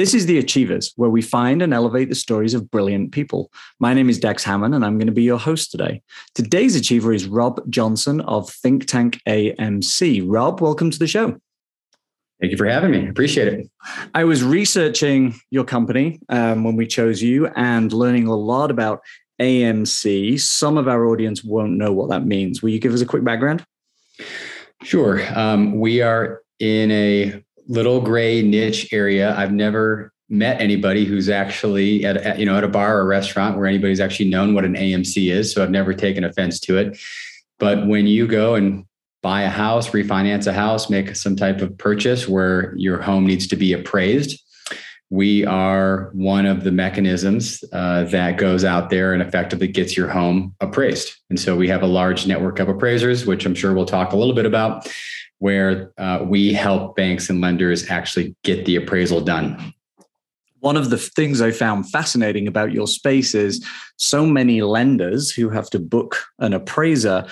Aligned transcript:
This 0.00 0.14
is 0.14 0.24
The 0.24 0.38
Achievers, 0.38 0.94
where 0.96 1.10
we 1.10 1.20
find 1.20 1.60
and 1.60 1.74
elevate 1.74 2.08
the 2.08 2.14
stories 2.14 2.54
of 2.54 2.70
brilliant 2.70 3.12
people. 3.12 3.52
My 3.80 3.92
name 3.92 4.08
is 4.08 4.18
Dax 4.18 4.42
Hammond, 4.42 4.74
and 4.74 4.82
I'm 4.82 4.96
going 4.96 5.08
to 5.08 5.12
be 5.12 5.24
your 5.24 5.38
host 5.38 5.70
today. 5.70 6.00
Today's 6.34 6.74
Achiever 6.74 7.12
is 7.12 7.26
Rob 7.26 7.60
Johnson 7.68 8.22
of 8.22 8.48
Think 8.48 8.86
Tank 8.86 9.20
AMC. 9.28 10.24
Rob, 10.24 10.62
welcome 10.62 10.90
to 10.90 10.98
the 10.98 11.06
show. 11.06 11.38
Thank 12.40 12.50
you 12.50 12.56
for 12.56 12.64
having 12.64 12.92
me. 12.92 13.08
Appreciate 13.08 13.48
it. 13.48 13.70
I 14.14 14.24
was 14.24 14.42
researching 14.42 15.38
your 15.50 15.64
company 15.64 16.18
um, 16.30 16.64
when 16.64 16.76
we 16.76 16.86
chose 16.86 17.20
you 17.20 17.48
and 17.48 17.92
learning 17.92 18.26
a 18.26 18.34
lot 18.34 18.70
about 18.70 19.02
AMC. 19.38 20.40
Some 20.40 20.78
of 20.78 20.88
our 20.88 21.04
audience 21.08 21.44
won't 21.44 21.72
know 21.72 21.92
what 21.92 22.08
that 22.08 22.24
means. 22.24 22.62
Will 22.62 22.70
you 22.70 22.78
give 22.78 22.94
us 22.94 23.02
a 23.02 23.06
quick 23.06 23.22
background? 23.22 23.66
Sure. 24.82 25.20
Um, 25.38 25.78
we 25.78 26.00
are 26.00 26.40
in 26.58 26.90
a 26.90 27.44
little 27.70 28.00
gray 28.00 28.42
niche 28.42 28.92
area. 28.92 29.34
I've 29.36 29.52
never 29.52 30.12
met 30.28 30.60
anybody 30.60 31.04
who's 31.04 31.28
actually 31.28 32.04
at, 32.04 32.16
at, 32.18 32.38
you 32.38 32.44
know 32.44 32.56
at 32.56 32.64
a 32.64 32.68
bar 32.68 32.98
or 32.98 33.00
a 33.00 33.04
restaurant 33.04 33.56
where 33.56 33.66
anybody's 33.66 34.00
actually 34.00 34.28
known 34.28 34.54
what 34.54 34.64
an 34.64 34.74
AMC 34.74 35.32
is. 35.32 35.52
So 35.54 35.62
I've 35.62 35.70
never 35.70 35.94
taken 35.94 36.24
offense 36.24 36.60
to 36.60 36.76
it. 36.76 36.98
But 37.58 37.86
when 37.86 38.06
you 38.06 38.26
go 38.26 38.56
and 38.56 38.84
buy 39.22 39.42
a 39.42 39.48
house, 39.48 39.90
refinance 39.90 40.46
a 40.46 40.52
house, 40.52 40.90
make 40.90 41.14
some 41.14 41.36
type 41.36 41.60
of 41.60 41.76
purchase 41.78 42.28
where 42.28 42.74
your 42.76 43.00
home 43.00 43.26
needs 43.26 43.46
to 43.48 43.56
be 43.56 43.72
appraised, 43.72 44.40
we 45.10 45.44
are 45.44 46.10
one 46.12 46.46
of 46.46 46.64
the 46.64 46.70
mechanisms 46.72 47.62
uh, 47.72 48.04
that 48.04 48.38
goes 48.38 48.64
out 48.64 48.90
there 48.90 49.12
and 49.12 49.22
effectively 49.22 49.66
gets 49.66 49.96
your 49.96 50.08
home 50.08 50.54
appraised. 50.60 51.12
And 51.28 51.38
so 51.38 51.56
we 51.56 51.68
have 51.68 51.82
a 51.82 51.86
large 51.86 52.26
network 52.26 52.60
of 52.60 52.68
appraisers, 52.68 53.26
which 53.26 53.44
I'm 53.44 53.54
sure 53.54 53.74
we'll 53.74 53.86
talk 53.86 54.12
a 54.12 54.16
little 54.16 54.34
bit 54.34 54.46
about 54.46 54.88
where 55.40 55.90
uh, 55.98 56.24
we 56.24 56.52
help 56.52 56.94
banks 56.94 57.28
and 57.28 57.40
lenders 57.40 57.90
actually 57.90 58.36
get 58.44 58.64
the 58.66 58.76
appraisal 58.76 59.20
done. 59.20 59.74
One 60.60 60.76
of 60.76 60.90
the 60.90 60.98
things 60.98 61.40
I 61.40 61.50
found 61.50 61.90
fascinating 61.90 62.46
about 62.46 62.72
your 62.72 62.86
space 62.86 63.34
is 63.34 63.66
so 63.96 64.26
many 64.26 64.60
lenders 64.60 65.30
who 65.30 65.48
have 65.48 65.70
to 65.70 65.78
book 65.78 66.22
an 66.38 66.52
appraiser 66.52 67.26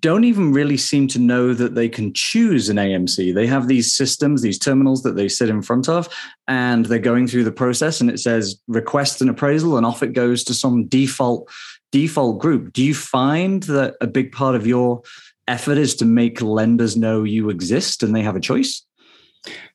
don't 0.00 0.24
even 0.24 0.52
really 0.52 0.76
seem 0.76 1.06
to 1.06 1.18
know 1.18 1.52
that 1.52 1.74
they 1.74 1.88
can 1.88 2.12
choose 2.14 2.68
an 2.68 2.78
AMC. 2.78 3.34
They 3.34 3.46
have 3.46 3.68
these 3.68 3.92
systems, 3.92 4.42
these 4.42 4.58
terminals 4.58 5.02
that 5.02 5.16
they 5.16 5.28
sit 5.28 5.48
in 5.48 5.62
front 5.62 5.88
of, 5.88 6.08
and 6.48 6.86
they're 6.86 6.98
going 6.98 7.28
through 7.28 7.44
the 7.44 7.52
process 7.52 8.00
and 8.00 8.10
it 8.10 8.18
says 8.18 8.58
request 8.66 9.20
an 9.20 9.28
appraisal 9.28 9.76
and 9.76 9.84
off 9.84 10.02
it 10.02 10.14
goes 10.14 10.42
to 10.44 10.54
some 10.54 10.86
default 10.86 11.48
default 11.92 12.40
group. 12.40 12.72
Do 12.72 12.82
you 12.82 12.94
find 12.94 13.62
that 13.64 13.94
a 14.00 14.06
big 14.06 14.32
part 14.32 14.56
of 14.56 14.66
your 14.66 15.02
effort 15.48 15.78
is 15.78 15.94
to 15.96 16.04
make 16.04 16.40
lenders 16.40 16.96
know 16.96 17.24
you 17.24 17.50
exist 17.50 18.02
and 18.02 18.14
they 18.14 18.22
have 18.22 18.36
a 18.36 18.40
choice? 18.40 18.82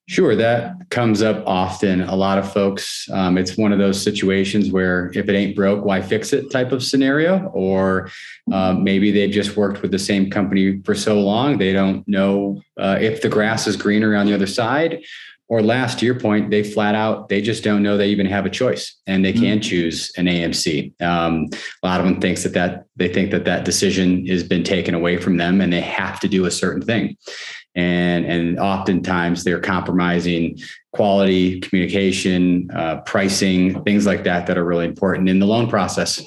Sure, 0.08 0.36
that 0.36 0.90
comes 0.90 1.22
up 1.22 1.42
often. 1.48 2.02
A 2.02 2.16
lot 2.16 2.38
of 2.38 2.52
folks, 2.52 3.08
um, 3.14 3.38
it's 3.38 3.56
one 3.56 3.72
of 3.72 3.80
those 3.80 4.02
situations 4.02 4.70
where 4.70 5.10
if 5.16 5.30
it 5.30 5.36
ain't 5.36 5.56
broke, 5.56 5.86
why 5.86 6.02
fix 6.02 6.34
it 6.34 6.52
type 6.52 6.74
of 6.74 6.84
scenario. 6.84 7.46
Or 7.54 8.10
um, 8.52 8.84
maybe 8.84 9.12
they've 9.12 9.32
just 9.32 9.56
worked 9.56 9.82
with 9.82 9.92
the 9.92 10.00
same 10.00 10.30
company 10.30 10.82
for 10.84 10.96
so 10.96 11.22
long, 11.22 11.60
they 11.60 11.72
don't 11.72 12.06
know 12.10 12.62
uh, 12.78 12.98
if 13.00 13.22
the 13.22 13.30
grass 13.30 13.68
is 13.68 13.78
greener 13.78 14.16
on 14.16 14.26
the 14.26 14.34
other 14.34 14.48
side. 14.48 15.02
Or 15.52 15.62
last 15.62 16.00
to 16.00 16.06
your 16.06 16.18
point, 16.18 16.50
they 16.50 16.64
flat 16.64 16.96
out, 16.96 17.28
they 17.28 17.42
just 17.42 17.62
don't 17.62 17.84
know 17.84 17.98
they 17.98 18.08
even 18.08 18.26
have 18.26 18.46
a 18.46 18.50
choice 18.50 18.96
and 19.06 19.26
they 19.26 19.34
can 19.34 19.60
mm-hmm. 19.60 19.60
choose 19.60 20.10
an 20.16 20.28
AMC. 20.28 21.02
Um, 21.02 21.50
a 21.84 21.88
lot 21.88 22.00
of 22.00 22.06
them 22.06 22.22
thinks 22.22 22.44
that 22.44 22.54
that 22.54 22.86
they 22.96 23.12
think 23.12 23.32
that 23.32 23.44
that 23.44 23.66
decision 23.66 24.26
has 24.28 24.46
been 24.46 24.64
taken 24.64 24.94
away 24.96 25.18
from 25.18 25.36
them 25.36 25.60
and 25.60 25.74
they 25.74 25.82
have 25.82 26.22
to 26.22 26.30
do 26.30 26.46
a 26.46 26.52
certain 26.52 26.82
thing 26.82 27.18
and 27.76 28.26
and 28.26 28.60
oftentimes 28.60 29.44
they're 29.44 29.60
compromising 29.60 30.58
quality 30.92 31.60
communication 31.62 32.70
uh, 32.72 32.98
pricing 33.02 33.82
things 33.84 34.06
like 34.06 34.24
that 34.24 34.46
that 34.48 34.58
are 34.58 34.66
really 34.66 34.86
important 34.86 35.30
in 35.30 35.40
the 35.40 35.46
loan 35.46 35.70
process 35.70 36.22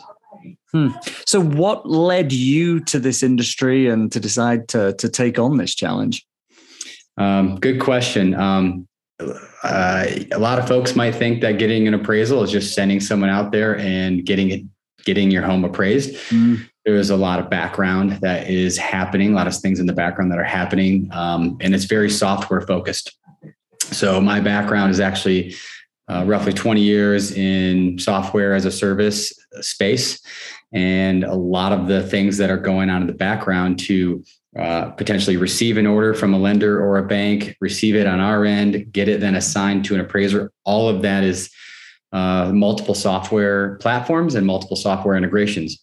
hmm. 0.72 0.88
so 1.26 1.40
what 1.40 1.86
led 1.88 2.32
you 2.32 2.80
to 2.80 2.98
this 2.98 3.22
industry 3.22 3.88
and 3.88 4.10
to 4.10 4.20
decide 4.20 4.68
to 4.68 4.94
to 4.94 5.08
take 5.08 5.38
on 5.38 5.58
this 5.58 5.74
challenge 5.74 6.26
um, 7.18 7.56
good 7.60 7.80
question 7.80 8.34
um, 8.34 8.88
uh, 9.62 10.06
a 10.32 10.38
lot 10.38 10.58
of 10.58 10.68
folks 10.68 10.94
might 10.94 11.14
think 11.14 11.40
that 11.40 11.58
getting 11.58 11.88
an 11.88 11.94
appraisal 11.94 12.42
is 12.42 12.50
just 12.50 12.74
sending 12.74 13.00
someone 13.00 13.30
out 13.30 13.52
there 13.52 13.78
and 13.78 14.24
getting 14.24 14.50
it 14.50 14.62
getting 15.04 15.30
your 15.30 15.42
home 15.42 15.64
appraised 15.64 16.14
mm 16.30 16.64
there 16.84 16.96
is 16.96 17.10
a 17.10 17.16
lot 17.16 17.38
of 17.38 17.48
background 17.48 18.12
that 18.20 18.48
is 18.48 18.76
happening, 18.76 19.32
a 19.32 19.34
lot 19.34 19.46
of 19.46 19.56
things 19.56 19.80
in 19.80 19.86
the 19.86 19.92
background 19.92 20.30
that 20.30 20.38
are 20.38 20.44
happening, 20.44 21.08
um, 21.12 21.56
and 21.60 21.74
it's 21.74 21.84
very 21.84 22.10
software 22.10 22.60
focused. 22.60 23.16
So 23.80 24.20
my 24.20 24.40
background 24.40 24.90
is 24.90 25.00
actually 25.00 25.54
uh, 26.08 26.24
roughly 26.26 26.52
20 26.52 26.82
years 26.82 27.32
in 27.32 27.98
software 27.98 28.54
as 28.54 28.66
a 28.66 28.70
service 28.70 29.32
space, 29.60 30.20
and 30.72 31.24
a 31.24 31.34
lot 31.34 31.72
of 31.72 31.86
the 31.86 32.02
things 32.02 32.36
that 32.36 32.50
are 32.50 32.58
going 32.58 32.90
on 32.90 33.00
in 33.00 33.06
the 33.06 33.14
background 33.14 33.78
to 33.80 34.22
uh, 34.58 34.90
potentially 34.90 35.36
receive 35.36 35.76
an 35.76 35.86
order 35.86 36.14
from 36.14 36.32
a 36.32 36.38
lender 36.38 36.80
or 36.80 36.98
a 36.98 37.06
bank, 37.06 37.56
receive 37.60 37.96
it 37.96 38.06
on 38.06 38.20
our 38.20 38.44
end, 38.44 38.92
get 38.92 39.08
it 39.08 39.20
then 39.20 39.34
assigned 39.34 39.84
to 39.84 39.94
an 39.94 40.00
appraiser. 40.00 40.52
All 40.64 40.88
of 40.88 41.02
that 41.02 41.24
is 41.24 41.50
uh, 42.12 42.52
multiple 42.52 42.94
software 42.94 43.76
platforms 43.78 44.36
and 44.36 44.46
multiple 44.46 44.76
software 44.76 45.16
integrations. 45.16 45.80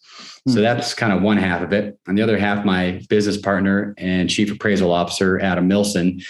So 0.48 0.56
hmm. 0.56 0.62
that's 0.62 0.94
kind 0.94 1.12
of 1.12 1.22
one 1.22 1.38
half 1.38 1.62
of 1.62 1.74
it. 1.74 2.00
On 2.08 2.16
the 2.16 2.22
other 2.22 2.38
half, 2.38 2.64
my 2.66 3.02
business 3.10 3.38
partner 3.38 3.94
and 3.98 4.30
chief 4.30 4.52
appraisal 4.52 4.92
officer, 4.92 5.40
Adam 5.40 5.68
Millson, 5.68 6.24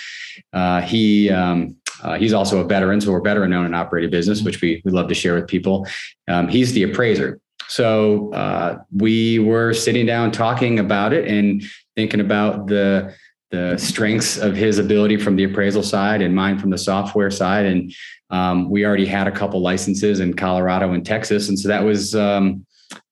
uh, 0.54 0.82
he 0.82 1.30
um, 1.30 1.78
uh, 2.04 2.18
he's 2.18 2.34
also 2.34 2.60
a 2.60 2.64
veteran, 2.64 3.00
so 3.00 3.12
we're 3.12 3.22
veteran 3.22 3.54
owned 3.54 3.68
and 3.68 3.76
operated 3.76 4.10
business, 4.10 4.42
which 4.42 4.60
we 4.62 4.82
we 4.84 4.92
love 4.92 5.08
to 5.08 5.14
share 5.14 5.36
with 5.36 5.48
people. 5.48 5.88
Um, 6.28 6.48
he's 6.48 6.74
the 6.74 6.84
appraiser. 6.84 7.40
So 7.72 8.34
uh, 8.34 8.80
we 8.94 9.40
were 9.40 9.74
sitting 9.74 10.06
down 10.06 10.34
talking 10.34 10.78
about 10.78 11.14
it 11.14 11.26
and 11.30 11.64
thinking 11.96 12.20
about 12.20 12.68
the 12.68 13.16
the 13.50 13.78
strengths 13.78 14.38
of 14.38 14.58
his 14.58 14.78
ability 14.78 15.16
from 15.16 15.38
the 15.38 15.46
appraisal 15.46 15.82
side 15.82 16.22
and 16.22 16.36
mine 16.36 16.60
from 16.60 16.70
the 16.70 16.78
software 16.78 17.32
side. 17.32 17.66
And 17.66 17.94
um, 18.30 18.70
we 18.70 18.86
already 18.86 19.06
had 19.06 19.26
a 19.28 19.32
couple 19.32 19.62
licenses 19.62 20.20
in 20.20 20.34
Colorado 20.34 20.92
and 20.92 21.06
Texas, 21.06 21.48
and 21.48 21.58
so 21.58 21.70
that 21.70 21.86
was 21.86 22.14
um, 22.14 22.66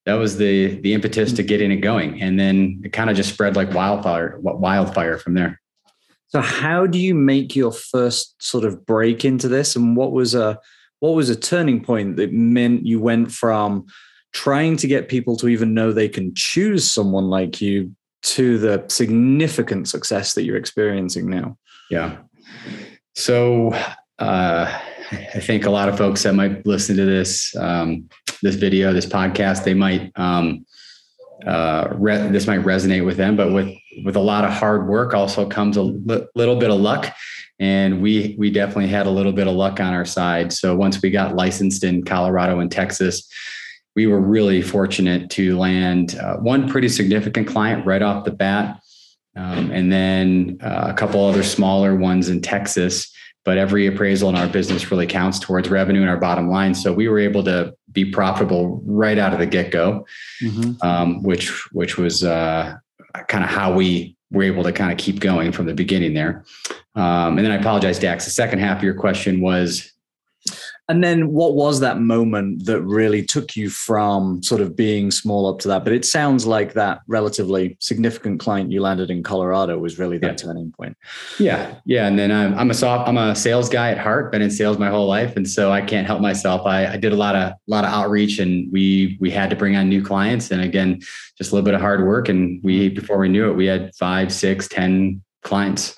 that 0.06 0.16
was 0.16 0.38
the 0.38 0.78
the 0.82 0.94
impetus 0.94 1.32
to 1.34 1.44
getting 1.44 1.72
it 1.72 1.78
going. 1.78 2.22
And 2.22 2.38
then 2.38 2.82
it 2.84 2.92
kind 2.92 3.10
of 3.10 3.16
just 3.16 3.32
spread 3.32 3.56
like 3.56 3.74
wildfire 3.74 4.40
wildfire 4.42 5.18
from 5.20 5.36
there. 5.36 5.62
So 6.28 6.42
how 6.42 6.86
do 6.86 7.00
you 7.00 7.16
make 7.16 7.56
your 7.56 7.72
first 7.72 8.36
sort 8.44 8.66
of 8.66 8.86
break 8.86 9.24
into 9.24 9.48
this? 9.48 9.78
And 9.78 9.96
what 9.96 10.12
was 10.12 10.36
a 10.36 10.60
what 11.00 11.12
was 11.12 11.30
a 11.30 11.36
turning 11.38 11.82
point 11.82 12.18
that 12.18 12.34
meant 12.34 12.86
you 12.86 13.00
went 13.00 13.32
from 13.32 13.86
trying 14.32 14.78
to 14.78 14.88
get 14.88 15.10
people 15.10 15.36
to 15.38 15.48
even 15.48 15.74
know 15.74 15.92
they 15.92 16.10
can 16.10 16.34
choose 16.36 16.90
someone 16.90 17.30
like 17.30 17.62
you 17.62 17.94
to 18.22 18.58
the 18.58 18.84
significant 18.90 19.88
success 19.88 20.34
that 20.34 20.44
you're 20.44 20.58
experiencing 20.58 21.30
now 21.30 21.58
yeah 21.90 22.18
so 23.16 23.74
uh 24.20 24.80
I 25.12 25.40
think 25.40 25.66
a 25.66 25.72
lot 25.72 25.90
of 25.90 25.98
folks 25.98 26.24
that 26.24 26.34
might 26.34 26.66
listen 26.66 26.96
to 26.98 27.06
this 27.06 27.56
um, 27.56 28.10
this 28.44 28.56
video, 28.56 28.94
this 28.94 29.06
podcast, 29.06 29.64
they 29.64 29.74
might 29.74 30.12
um, 30.16 30.66
uh, 31.46 31.88
re- 31.94 32.28
this 32.28 32.48
might 32.48 32.62
resonate 32.62 33.06
with 33.06 33.18
them. 33.18 33.36
But 33.36 33.52
with 33.52 33.74
with 34.04 34.16
a 34.16 34.22
lot 34.22 34.46
of 34.46 34.52
hard 34.52 34.88
work, 34.88 35.14
also 35.14 35.48
comes 35.48 35.78
a 35.78 35.82
li- 35.82 36.26
little 36.36 36.58
bit 36.58 36.70
of 36.70 36.80
luck, 36.80 37.14
and 37.60 38.02
we 38.02 38.36
we 38.38 38.52
definitely 38.52 38.88
had 38.88 39.08
a 39.08 39.12
little 39.12 39.32
bit 39.32 39.48
of 39.48 39.56
luck 39.56 39.80
on 39.80 39.94
our 39.94 40.06
side. 40.06 40.54
So 40.54 40.76
once 40.76 41.02
we 41.02 41.10
got 41.10 41.36
licensed 41.36 41.84
in 41.84 42.04
Colorado 42.04 42.60
and 42.60 42.72
Texas, 42.72 43.28
we 43.96 44.08
were 44.08 44.22
really 44.22 44.62
fortunate 44.62 45.30
to 45.32 45.58
land 45.58 46.16
uh, 46.16 46.38
one 46.38 46.70
pretty 46.70 46.90
significant 46.90 47.48
client 47.48 47.86
right 47.86 48.02
off 48.02 48.26
the 48.26 48.32
bat, 48.32 48.80
um, 49.36 49.72
and 49.72 49.92
then 49.92 50.58
uh, 50.62 50.88
a 50.90 50.94
couple 50.94 51.26
other 51.26 51.44
smaller 51.44 51.96
ones 51.96 52.30
in 52.30 52.42
Texas 52.42 53.12
but 53.46 53.58
every 53.58 53.88
appraisal 53.88 54.30
in 54.30 54.36
our 54.36 54.48
business 54.48 54.92
really 54.92 55.08
counts 55.08 55.40
towards 55.40 55.70
revenue 55.70 56.02
and 56.02 56.10
our 56.10 56.18
bottom 56.18 56.50
line. 56.50 56.74
So 56.76 56.94
we 56.94 57.08
were 57.08 57.18
able 57.18 57.44
to 57.46 57.74
be 57.92 58.06
profitable 58.06 58.82
right 58.86 59.18
out 59.18 59.34
of 59.34 59.40
the 59.40 59.46
get 59.46 59.72
go, 59.72 60.06
mm-hmm. 60.42 60.74
um, 60.86 61.24
which 61.24 61.50
which 61.72 61.98
was 61.98 62.24
uh, 62.24 62.76
kind 63.28 63.44
of 63.44 63.50
how 63.50 63.74
we 63.74 64.16
were 64.32 64.44
able 64.44 64.64
to 64.64 64.72
kind 64.72 64.92
of 64.92 64.98
keep 64.98 65.20
going 65.20 65.52
from 65.52 65.66
the 65.66 65.74
beginning 65.74 66.14
there. 66.14 66.46
Um, 66.96 67.38
and 67.38 67.40
then 67.40 67.52
I 67.52 67.56
apologize, 67.56 67.98
Dax. 67.98 68.26
The 68.26 68.32
second 68.32 68.60
half 68.60 68.78
of 68.78 68.84
your 68.84 68.94
question 68.94 69.42
was 69.42 69.92
and 70.90 71.04
then 71.04 71.32
what 71.32 71.54
was 71.54 71.80
that 71.82 72.00
moment 72.00 72.66
that 72.66 72.82
really 72.82 73.24
took 73.24 73.56
you 73.56 73.70
from 73.70 74.42
sort 74.42 74.60
of 74.60 74.76
being 74.76 75.12
small 75.12 75.46
up 75.48 75.60
to 75.60 75.68
that? 75.68 75.84
But 75.84 75.94
it 75.94 76.04
sounds 76.04 76.48
like 76.48 76.74
that 76.74 77.02
relatively 77.06 77.78
significant 77.80 78.40
client 78.40 78.72
you 78.72 78.82
landed 78.82 79.12
in 79.12 79.22
Colorado 79.22 79.78
was 79.78 80.00
really 80.00 80.18
that 80.18 80.32
yeah. 80.32 80.36
turning 80.36 80.72
point. 80.72 80.98
Yeah. 81.38 81.76
Yeah. 81.86 82.08
And 82.08 82.18
then 82.18 82.32
I'm, 82.32 82.58
I'm 82.58 82.72
a 82.72 82.74
soft, 82.74 83.08
I'm 83.08 83.18
a 83.20 83.36
sales 83.36 83.70
guy 83.70 83.92
at 83.92 84.00
heart, 84.00 84.32
been 84.32 84.42
in 84.42 84.50
sales 84.50 84.80
my 84.80 84.90
whole 84.90 85.08
life. 85.08 85.36
And 85.36 85.48
so 85.48 85.72
I 85.72 85.82
can't 85.82 86.08
help 86.08 86.22
myself. 86.22 86.66
I, 86.66 86.88
I 86.88 86.98
did 86.98 87.14
a 87.14 87.16
lot 87.16 87.36
of, 87.36 87.52
a 87.52 87.58
lot 87.68 87.86
of 87.86 87.92
outreach 87.92 88.40
and 88.40 88.72
we, 88.72 89.16
we 89.22 89.30
had 89.30 89.52
to 89.52 89.56
bring 89.56 89.76
on 89.76 89.90
new 89.90 90.04
clients. 90.04 90.50
And 90.50 90.62
again, 90.62 91.02
just 91.38 91.52
a 91.52 91.54
little 91.54 91.66
bit 91.66 91.76
of 91.76 91.82
hard 91.82 92.04
work. 92.04 92.30
And 92.30 92.60
we, 92.64 92.90
before 92.90 93.20
we 93.20 93.30
knew 93.30 93.48
it, 93.48 93.54
we 93.54 93.68
had 93.68 93.94
five, 93.94 94.34
six, 94.34 94.68
ten 94.68 95.22
clients. 95.44 95.96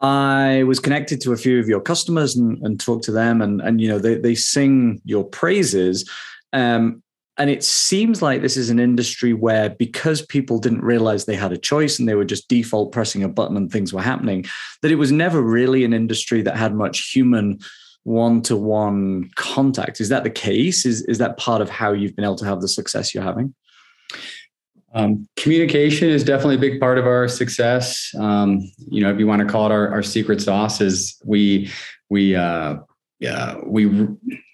I 0.00 0.62
was 0.64 0.78
connected 0.78 1.20
to 1.22 1.32
a 1.32 1.36
few 1.36 1.58
of 1.58 1.68
your 1.68 1.80
customers 1.80 2.36
and, 2.36 2.58
and 2.62 2.78
talked 2.78 3.04
to 3.04 3.12
them, 3.12 3.40
and 3.40 3.60
and 3.60 3.80
you 3.80 3.88
know 3.88 3.98
they 3.98 4.16
they 4.16 4.34
sing 4.34 5.00
your 5.04 5.24
praises. 5.24 6.08
Um, 6.52 7.02
and 7.38 7.50
it 7.50 7.62
seems 7.62 8.22
like 8.22 8.40
this 8.40 8.56
is 8.56 8.70
an 8.70 8.78
industry 8.78 9.34
where 9.34 9.70
because 9.70 10.24
people 10.24 10.58
didn't 10.58 10.82
realize 10.82 11.24
they 11.24 11.34
had 11.34 11.52
a 11.52 11.58
choice 11.58 11.98
and 11.98 12.08
they 12.08 12.14
were 12.14 12.24
just 12.24 12.48
default 12.48 12.92
pressing 12.92 13.22
a 13.22 13.28
button 13.28 13.58
and 13.58 13.70
things 13.70 13.92
were 13.92 14.00
happening, 14.00 14.46
that 14.80 14.90
it 14.90 14.96
was 14.96 15.12
never 15.12 15.42
really 15.42 15.84
an 15.84 15.92
industry 15.92 16.40
that 16.42 16.56
had 16.56 16.74
much 16.74 17.12
human 17.12 17.58
one-to-one 18.04 19.28
contact. 19.34 20.00
Is 20.00 20.08
that 20.08 20.24
the 20.24 20.30
case? 20.30 20.86
Is 20.86 21.02
is 21.02 21.18
that 21.18 21.36
part 21.36 21.60
of 21.60 21.68
how 21.68 21.92
you've 21.92 22.16
been 22.16 22.24
able 22.24 22.36
to 22.36 22.46
have 22.46 22.60
the 22.60 22.68
success 22.68 23.14
you're 23.14 23.24
having? 23.24 23.54
Um, 24.96 25.28
communication 25.36 26.08
is 26.08 26.24
definitely 26.24 26.54
a 26.54 26.58
big 26.58 26.80
part 26.80 26.96
of 26.96 27.06
our 27.06 27.28
success. 27.28 28.10
Um, 28.18 28.62
you 28.88 29.02
know, 29.02 29.12
if 29.12 29.18
you 29.18 29.26
want 29.26 29.42
to 29.42 29.46
call 29.46 29.66
it 29.66 29.72
our, 29.72 29.88
our 29.90 30.02
secret 30.02 30.40
sauce, 30.40 30.80
is 30.80 31.20
we 31.22 31.70
we 32.08 32.34
uh, 32.34 32.76
yeah, 33.20 33.56
we 33.66 34.08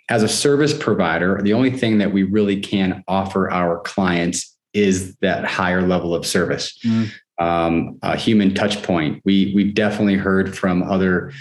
as 0.08 0.24
a 0.24 0.28
service 0.28 0.76
provider, 0.76 1.40
the 1.42 1.52
only 1.52 1.70
thing 1.70 1.98
that 1.98 2.12
we 2.12 2.24
really 2.24 2.60
can 2.60 3.04
offer 3.06 3.52
our 3.52 3.80
clients 3.82 4.58
is 4.74 5.14
that 5.20 5.44
higher 5.44 5.80
level 5.80 6.12
of 6.12 6.26
service, 6.26 6.76
mm. 6.84 7.08
um, 7.38 7.98
a 8.02 8.16
human 8.16 8.52
touch 8.52 8.82
point. 8.82 9.22
We 9.24 9.52
we 9.54 9.70
definitely 9.70 10.16
heard 10.16 10.58
from 10.58 10.82
other 10.82 11.32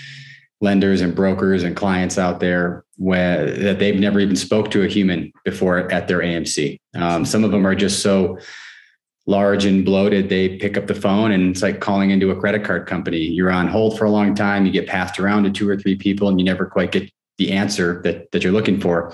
lenders 0.61 1.01
and 1.01 1.15
brokers 1.15 1.63
and 1.63 1.75
clients 1.75 2.19
out 2.19 2.39
there 2.39 2.85
where 2.97 3.51
that 3.51 3.79
they've 3.79 3.99
never 3.99 4.19
even 4.19 4.35
spoke 4.35 4.69
to 4.69 4.83
a 4.83 4.87
human 4.87 5.33
before 5.43 5.91
at 5.91 6.07
their 6.07 6.19
AMC. 6.19 6.79
Um, 6.93 7.25
some 7.25 7.43
of 7.43 7.49
them 7.49 7.65
are 7.65 7.73
just 7.73 8.03
so 8.03 8.37
large 9.27 9.65
and 9.65 9.85
bloated, 9.85 10.29
they 10.29 10.57
pick 10.57 10.77
up 10.77 10.87
the 10.87 10.95
phone 10.95 11.31
and 11.31 11.51
it's 11.51 11.61
like 11.61 11.79
calling 11.79 12.09
into 12.09 12.31
a 12.31 12.35
credit 12.35 12.63
card 12.63 12.87
company. 12.87 13.19
You're 13.19 13.51
on 13.51 13.67
hold 13.67 13.97
for 13.97 14.05
a 14.05 14.09
long 14.09 14.33
time, 14.33 14.65
you 14.65 14.71
get 14.71 14.87
passed 14.87 15.19
around 15.19 15.43
to 15.43 15.51
two 15.51 15.69
or 15.69 15.77
three 15.77 15.95
people, 15.95 16.27
and 16.27 16.39
you 16.39 16.45
never 16.45 16.65
quite 16.65 16.91
get 16.91 17.11
the 17.37 17.51
answer 17.51 18.01
that, 18.03 18.31
that 18.31 18.43
you're 18.43 18.53
looking 18.53 18.79
for. 18.79 19.13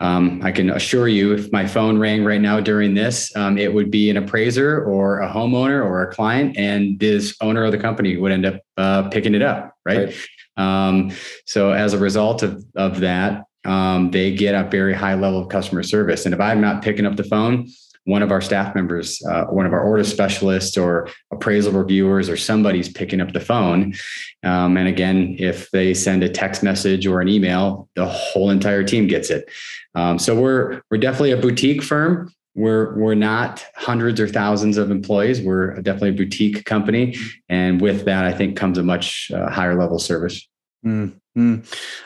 Um, 0.00 0.40
I 0.42 0.50
can 0.50 0.70
assure 0.70 1.08
you, 1.08 1.32
if 1.32 1.52
my 1.52 1.66
phone 1.66 1.98
rang 1.98 2.24
right 2.24 2.40
now 2.40 2.58
during 2.58 2.94
this, 2.94 3.34
um, 3.36 3.56
it 3.58 3.72
would 3.72 3.90
be 3.90 4.10
an 4.10 4.16
appraiser 4.16 4.84
or 4.84 5.20
a 5.20 5.28
homeowner 5.28 5.84
or 5.84 6.02
a 6.02 6.12
client, 6.12 6.56
and 6.56 6.98
this 6.98 7.36
owner 7.40 7.64
of 7.64 7.72
the 7.72 7.78
company 7.78 8.16
would 8.16 8.32
end 8.32 8.44
up 8.44 8.60
uh, 8.76 9.08
picking 9.08 9.34
it 9.34 9.42
up, 9.42 9.74
right? 9.86 10.08
right. 10.08 10.16
Um, 10.56 11.12
so 11.46 11.72
as 11.72 11.94
a 11.94 11.98
result 11.98 12.42
of, 12.42 12.64
of 12.74 13.00
that, 13.00 13.44
um, 13.64 14.10
they 14.10 14.34
get 14.34 14.54
a 14.54 14.68
very 14.68 14.94
high 14.94 15.14
level 15.14 15.40
of 15.40 15.48
customer 15.48 15.82
service. 15.82 16.26
And 16.26 16.34
if 16.34 16.40
I'm 16.40 16.60
not 16.60 16.82
picking 16.82 17.06
up 17.06 17.16
the 17.16 17.24
phone, 17.24 17.68
one 18.04 18.22
of 18.22 18.30
our 18.30 18.40
staff 18.40 18.74
members, 18.74 19.22
uh, 19.26 19.44
one 19.44 19.66
of 19.66 19.72
our 19.72 19.80
order 19.80 20.04
specialists 20.04 20.76
or 20.76 21.08
appraisal 21.32 21.72
reviewers 21.72 22.28
or 22.28 22.36
somebody's 22.36 22.88
picking 22.88 23.20
up 23.20 23.32
the 23.32 23.40
phone. 23.40 23.94
Um, 24.42 24.76
and 24.76 24.88
again, 24.88 25.36
if 25.38 25.70
they 25.70 25.94
send 25.94 26.22
a 26.22 26.28
text 26.28 26.62
message 26.62 27.06
or 27.06 27.20
an 27.20 27.28
email, 27.28 27.88
the 27.94 28.06
whole 28.06 28.50
entire 28.50 28.84
team 28.84 29.06
gets 29.06 29.30
it. 29.30 29.48
Um, 29.94 30.18
so 30.18 30.38
we're 30.38 30.82
we're 30.90 30.98
definitely 30.98 31.32
a 31.32 31.36
boutique 31.36 31.82
firm. 31.82 32.32
We're 32.54 32.96
we're 32.96 33.14
not 33.14 33.64
hundreds 33.74 34.20
or 34.20 34.28
thousands 34.28 34.76
of 34.76 34.90
employees. 34.90 35.40
We're 35.40 35.74
definitely 35.80 36.10
a 36.10 36.12
boutique 36.12 36.64
company, 36.64 37.16
and 37.48 37.80
with 37.80 38.04
that, 38.04 38.24
I 38.24 38.32
think 38.32 38.56
comes 38.56 38.78
a 38.78 38.82
much 38.82 39.30
uh, 39.34 39.50
higher 39.50 39.74
level 39.74 39.98
service. 39.98 40.46
Mm-hmm. 40.84 41.60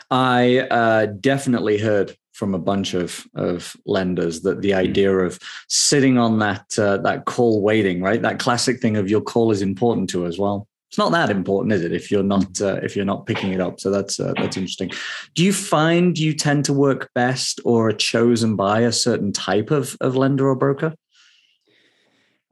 I 0.09 0.59
uh, 0.59 1.05
definitely 1.07 1.77
heard 1.77 2.15
from 2.39 2.55
a 2.55 2.59
bunch 2.59 2.93
of 2.93 3.27
of 3.35 3.75
lenders 3.85 4.41
that 4.41 4.61
the 4.61 4.73
idea 4.73 5.13
of 5.13 5.37
sitting 5.67 6.17
on 6.17 6.39
that 6.39 6.65
uh, 6.79 6.97
that 6.99 7.25
call 7.25 7.61
waiting, 7.61 8.01
right? 8.01 8.21
That 8.21 8.39
classic 8.39 8.79
thing 8.79 8.95
of 8.95 9.09
your 9.09 9.21
call 9.21 9.51
is 9.51 9.61
important 9.61 10.09
to 10.11 10.25
us 10.25 10.39
well. 10.39 10.65
It's 10.89 10.97
not 10.97 11.11
that 11.11 11.29
important, 11.29 11.73
is 11.73 11.83
it? 11.83 11.91
If 11.91 12.09
you're 12.09 12.23
not 12.23 12.61
uh, 12.61 12.79
if 12.81 12.95
you're 12.95 13.05
not 13.05 13.25
picking 13.25 13.51
it 13.51 13.59
up, 13.59 13.79
so 13.81 13.91
that's 13.91 14.19
uh, 14.21 14.33
that's 14.37 14.55
interesting. 14.55 14.89
Do 15.35 15.43
you 15.43 15.51
find 15.51 16.17
you 16.17 16.33
tend 16.33 16.63
to 16.65 16.73
work 16.73 17.11
best 17.13 17.59
or 17.65 17.89
are 17.89 17.91
chosen 17.91 18.55
by 18.55 18.79
a 18.79 18.91
certain 18.91 19.33
type 19.33 19.69
of 19.69 19.97
of 19.99 20.15
lender 20.15 20.47
or 20.47 20.55
broker? 20.55 20.95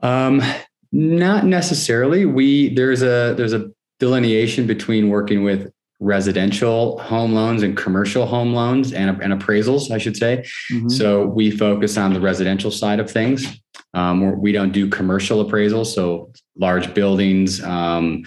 Um, 0.04 0.44
not 0.92 1.46
necessarily. 1.46 2.26
We 2.26 2.76
there's 2.76 3.02
a 3.02 3.34
there's 3.38 3.54
a 3.54 3.72
delineation 4.00 4.68
between 4.68 5.10
working 5.10 5.44
with 5.44 5.72
residential 6.00 7.00
home 7.00 7.34
loans 7.34 7.64
and 7.64 7.76
commercial 7.76 8.26
home 8.26 8.54
loans 8.54 8.94
and, 8.94 9.22
and 9.22 9.34
appraisals, 9.34 9.90
I 9.92 9.98
should 9.98 10.16
say. 10.16 10.46
Mm-hmm. 10.72 10.90
So 10.90 11.26
we 11.26 11.50
focus 11.50 11.98
on 11.98 12.14
the 12.14 12.22
residential 12.22 12.72
side 12.72 13.00
of 13.00 13.10
things. 13.10 13.60
Um, 13.94 14.40
we 14.40 14.52
don't 14.52 14.72
do 14.72 14.88
commercial 14.90 15.44
appraisals, 15.44 15.88
so 15.88 16.32
large 16.56 16.94
buildings. 16.94 17.64
Um, 17.64 18.24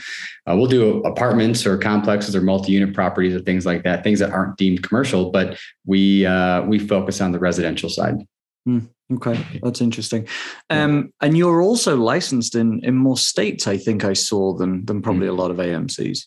uh, 0.46 0.56
we'll 0.56 0.66
do 0.66 1.02
apartments 1.04 1.64
or 1.64 1.76
complexes 1.78 2.34
or 2.34 2.40
multi-unit 2.40 2.94
properties 2.94 3.34
or 3.34 3.40
things 3.40 3.66
like 3.66 3.84
that, 3.84 4.02
things 4.02 4.18
that 4.18 4.30
aren't 4.30 4.56
deemed 4.56 4.82
commercial, 4.82 5.30
but 5.30 5.58
we 5.86 6.26
uh, 6.26 6.62
we 6.62 6.78
focus 6.78 7.20
on 7.20 7.32
the 7.32 7.38
residential 7.38 7.88
side. 7.88 8.16
Mm, 8.68 8.88
okay, 9.12 9.60
that's 9.62 9.80
interesting. 9.80 10.26
Um, 10.70 11.12
and 11.20 11.36
you're 11.36 11.62
also 11.62 11.96
licensed 11.96 12.54
in 12.54 12.80
in 12.82 12.96
more 12.96 13.16
states, 13.16 13.66
I 13.66 13.76
think 13.76 14.04
I 14.04 14.14
saw 14.14 14.56
than 14.56 14.84
than 14.86 15.02
probably 15.02 15.26
mm. 15.26 15.30
a 15.30 15.34
lot 15.34 15.50
of 15.50 15.58
AMCs. 15.58 16.26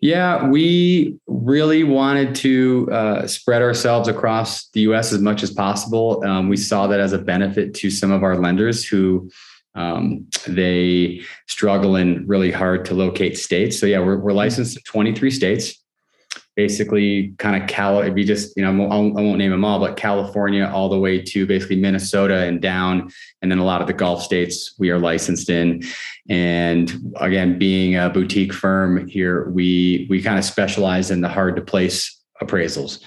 Yeah, 0.00 0.46
we 0.46 1.18
really 1.26 1.82
wanted 1.84 2.34
to 2.36 2.88
uh, 2.92 3.26
spread 3.26 3.62
ourselves 3.62 4.08
across 4.08 4.68
the 4.68 4.80
US 4.82 5.12
as 5.12 5.20
much 5.20 5.42
as 5.42 5.50
possible. 5.50 6.22
Um, 6.24 6.48
we 6.48 6.56
saw 6.56 6.86
that 6.86 7.00
as 7.00 7.12
a 7.12 7.18
benefit 7.18 7.74
to 7.74 7.90
some 7.90 8.12
of 8.12 8.22
our 8.22 8.36
lenders 8.36 8.84
who 8.84 9.30
um, 9.74 10.26
they 10.46 11.22
struggle 11.46 11.96
and 11.96 12.28
really 12.28 12.50
hard 12.50 12.84
to 12.86 12.94
locate 12.94 13.38
states. 13.38 13.78
So, 13.78 13.86
yeah, 13.86 14.00
we're, 14.00 14.18
we're 14.18 14.32
licensed 14.32 14.76
in 14.76 14.82
23 14.84 15.30
states 15.30 15.82
basically 16.58 17.32
kind 17.38 17.62
of 17.62 17.68
Cal. 17.68 18.00
If 18.00 18.18
you 18.18 18.24
just, 18.24 18.56
you 18.56 18.64
know, 18.64 18.86
I 18.86 18.96
won't 18.96 19.38
name 19.38 19.52
them 19.52 19.64
all, 19.64 19.78
but 19.78 19.96
California 19.96 20.68
all 20.74 20.88
the 20.88 20.98
way 20.98 21.22
to 21.22 21.46
basically 21.46 21.76
Minnesota 21.76 22.46
and 22.46 22.60
down, 22.60 23.12
and 23.40 23.48
then 23.48 23.60
a 23.60 23.64
lot 23.64 23.80
of 23.80 23.86
the 23.86 23.92
Gulf 23.92 24.24
states 24.24 24.74
we 24.76 24.90
are 24.90 24.98
licensed 24.98 25.50
in. 25.50 25.84
And 26.28 27.14
again, 27.20 27.60
being 27.60 27.94
a 27.94 28.10
boutique 28.10 28.52
firm 28.52 29.06
here, 29.06 29.48
we 29.50 30.08
we 30.10 30.20
kind 30.20 30.36
of 30.36 30.44
specialize 30.44 31.12
in 31.12 31.20
the 31.20 31.28
hard 31.28 31.54
to 31.54 31.62
place 31.62 32.20
appraisals. 32.42 33.00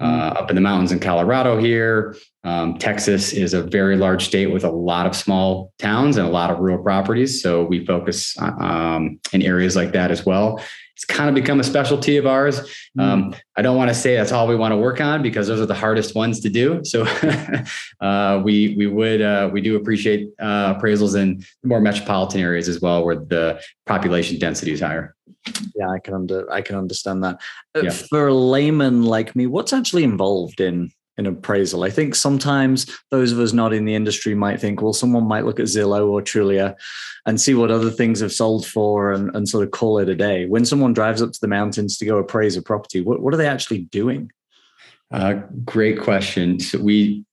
Uh, 0.00 0.32
mm. 0.32 0.36
up 0.36 0.50
in 0.50 0.56
the 0.56 0.60
mountains 0.60 0.90
in 0.90 0.98
Colorado 0.98 1.56
here. 1.56 2.16
Um, 2.42 2.78
Texas 2.78 3.32
is 3.32 3.54
a 3.54 3.62
very 3.62 3.96
large 3.96 4.24
state 4.24 4.48
with 4.48 4.64
a 4.64 4.70
lot 4.70 5.06
of 5.06 5.14
small 5.14 5.72
towns 5.78 6.16
and 6.16 6.26
a 6.26 6.30
lot 6.30 6.50
of 6.50 6.58
rural 6.58 6.82
properties. 6.82 7.40
So 7.40 7.64
we 7.64 7.86
focus 7.86 8.34
um, 8.40 9.20
in 9.32 9.40
areas 9.40 9.76
like 9.76 9.92
that 9.92 10.10
as 10.10 10.26
well 10.26 10.60
it's 10.94 11.04
kind 11.04 11.28
of 11.28 11.34
become 11.34 11.58
a 11.58 11.64
specialty 11.64 12.16
of 12.16 12.26
ours. 12.26 12.60
Mm. 12.96 13.02
Um, 13.02 13.34
I 13.56 13.62
don't 13.62 13.76
want 13.76 13.88
to 13.88 13.94
say 13.94 14.14
that's 14.14 14.30
all 14.30 14.46
we 14.46 14.54
want 14.54 14.72
to 14.72 14.76
work 14.76 15.00
on 15.00 15.22
because 15.22 15.48
those 15.48 15.60
are 15.60 15.66
the 15.66 15.74
hardest 15.74 16.14
ones 16.14 16.40
to 16.40 16.48
do. 16.48 16.84
So 16.84 17.02
uh, 18.00 18.40
we 18.44 18.76
we 18.76 18.86
would 18.86 19.20
uh, 19.20 19.50
we 19.52 19.60
do 19.60 19.76
appreciate 19.76 20.28
uh, 20.38 20.74
appraisals 20.74 21.20
in 21.20 21.44
more 21.64 21.80
metropolitan 21.80 22.40
areas 22.40 22.68
as 22.68 22.80
well, 22.80 23.04
where 23.04 23.16
the 23.16 23.60
population 23.86 24.38
density 24.38 24.72
is 24.72 24.80
higher. 24.80 25.16
Yeah, 25.74 25.90
I 25.90 25.98
can 25.98 26.14
under 26.14 26.50
I 26.50 26.62
can 26.62 26.76
understand 26.76 27.24
that. 27.24 27.40
Uh, 27.74 27.82
yeah. 27.82 27.90
For 27.90 28.28
a 28.28 28.34
layman 28.34 29.02
like 29.02 29.34
me, 29.34 29.46
what's 29.46 29.72
actually 29.72 30.04
involved 30.04 30.60
in 30.60 30.90
in 31.16 31.26
appraisal. 31.26 31.84
I 31.84 31.90
think 31.90 32.14
sometimes 32.14 32.86
those 33.10 33.32
of 33.32 33.38
us 33.38 33.52
not 33.52 33.72
in 33.72 33.84
the 33.84 33.94
industry 33.94 34.34
might 34.34 34.60
think, 34.60 34.82
well, 34.82 34.92
someone 34.92 35.26
might 35.26 35.44
look 35.44 35.60
at 35.60 35.66
Zillow 35.66 36.08
or 36.08 36.20
Trulia 36.22 36.76
and 37.26 37.40
see 37.40 37.54
what 37.54 37.70
other 37.70 37.90
things 37.90 38.20
have 38.20 38.32
sold 38.32 38.66
for 38.66 39.12
and, 39.12 39.34
and 39.34 39.48
sort 39.48 39.64
of 39.64 39.70
call 39.70 39.98
it 39.98 40.08
a 40.08 40.14
day. 40.14 40.46
When 40.46 40.64
someone 40.64 40.92
drives 40.92 41.22
up 41.22 41.32
to 41.32 41.40
the 41.40 41.48
mountains 41.48 41.96
to 41.98 42.04
go 42.04 42.18
appraise 42.18 42.56
a 42.56 42.62
property, 42.62 43.00
what, 43.00 43.20
what 43.20 43.32
are 43.32 43.36
they 43.38 43.48
actually 43.48 43.82
doing? 43.82 44.30
Uh, 45.10 45.34
great 45.64 46.00
question. 46.00 46.58
So 46.58 46.78
we 46.78 47.24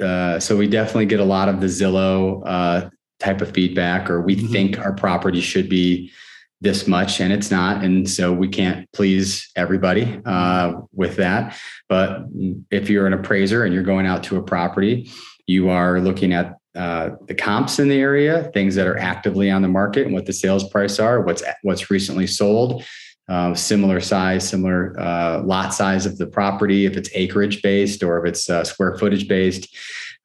uh, 0.00 0.40
so 0.40 0.56
we 0.56 0.66
definitely 0.66 1.06
get 1.06 1.20
a 1.20 1.24
lot 1.24 1.48
of 1.48 1.60
the 1.60 1.66
Zillow 1.66 2.42
uh, 2.44 2.90
type 3.20 3.40
of 3.40 3.52
feedback, 3.52 4.10
or 4.10 4.20
we 4.20 4.36
mm-hmm. 4.36 4.52
think 4.52 4.78
our 4.78 4.92
property 4.92 5.40
should 5.40 5.68
be 5.68 6.10
this 6.64 6.88
much 6.88 7.20
and 7.20 7.32
it's 7.32 7.50
not 7.50 7.84
and 7.84 8.08
so 8.08 8.32
we 8.32 8.48
can't 8.48 8.90
please 8.92 9.50
everybody 9.54 10.20
uh, 10.24 10.72
with 10.92 11.16
that. 11.16 11.56
But 11.88 12.24
if 12.70 12.90
you're 12.90 13.06
an 13.06 13.12
appraiser 13.12 13.64
and 13.64 13.72
you're 13.72 13.82
going 13.82 14.06
out 14.06 14.24
to 14.24 14.36
a 14.36 14.42
property 14.42 15.10
you 15.46 15.68
are 15.68 16.00
looking 16.00 16.32
at 16.32 16.56
uh, 16.74 17.10
the 17.28 17.34
comps 17.34 17.78
in 17.78 17.88
the 17.88 18.00
area 18.00 18.50
things 18.52 18.74
that 18.74 18.86
are 18.86 18.98
actively 18.98 19.50
on 19.50 19.62
the 19.62 19.68
market 19.68 20.06
and 20.06 20.14
what 20.14 20.26
the 20.26 20.32
sales 20.32 20.68
price 20.70 20.98
are 20.98 21.20
what's 21.20 21.42
what's 21.62 21.90
recently 21.90 22.26
sold 22.26 22.84
uh, 23.28 23.54
similar 23.54 24.00
size 24.00 24.48
similar 24.48 24.98
uh, 24.98 25.40
lot 25.42 25.72
size 25.72 26.04
of 26.04 26.18
the 26.18 26.26
property 26.26 26.84
if 26.84 26.96
it's 26.96 27.10
acreage 27.14 27.62
based 27.62 28.02
or 28.02 28.18
if 28.18 28.28
it's 28.28 28.50
uh, 28.50 28.64
square 28.64 28.96
footage 28.96 29.28
based 29.28 29.74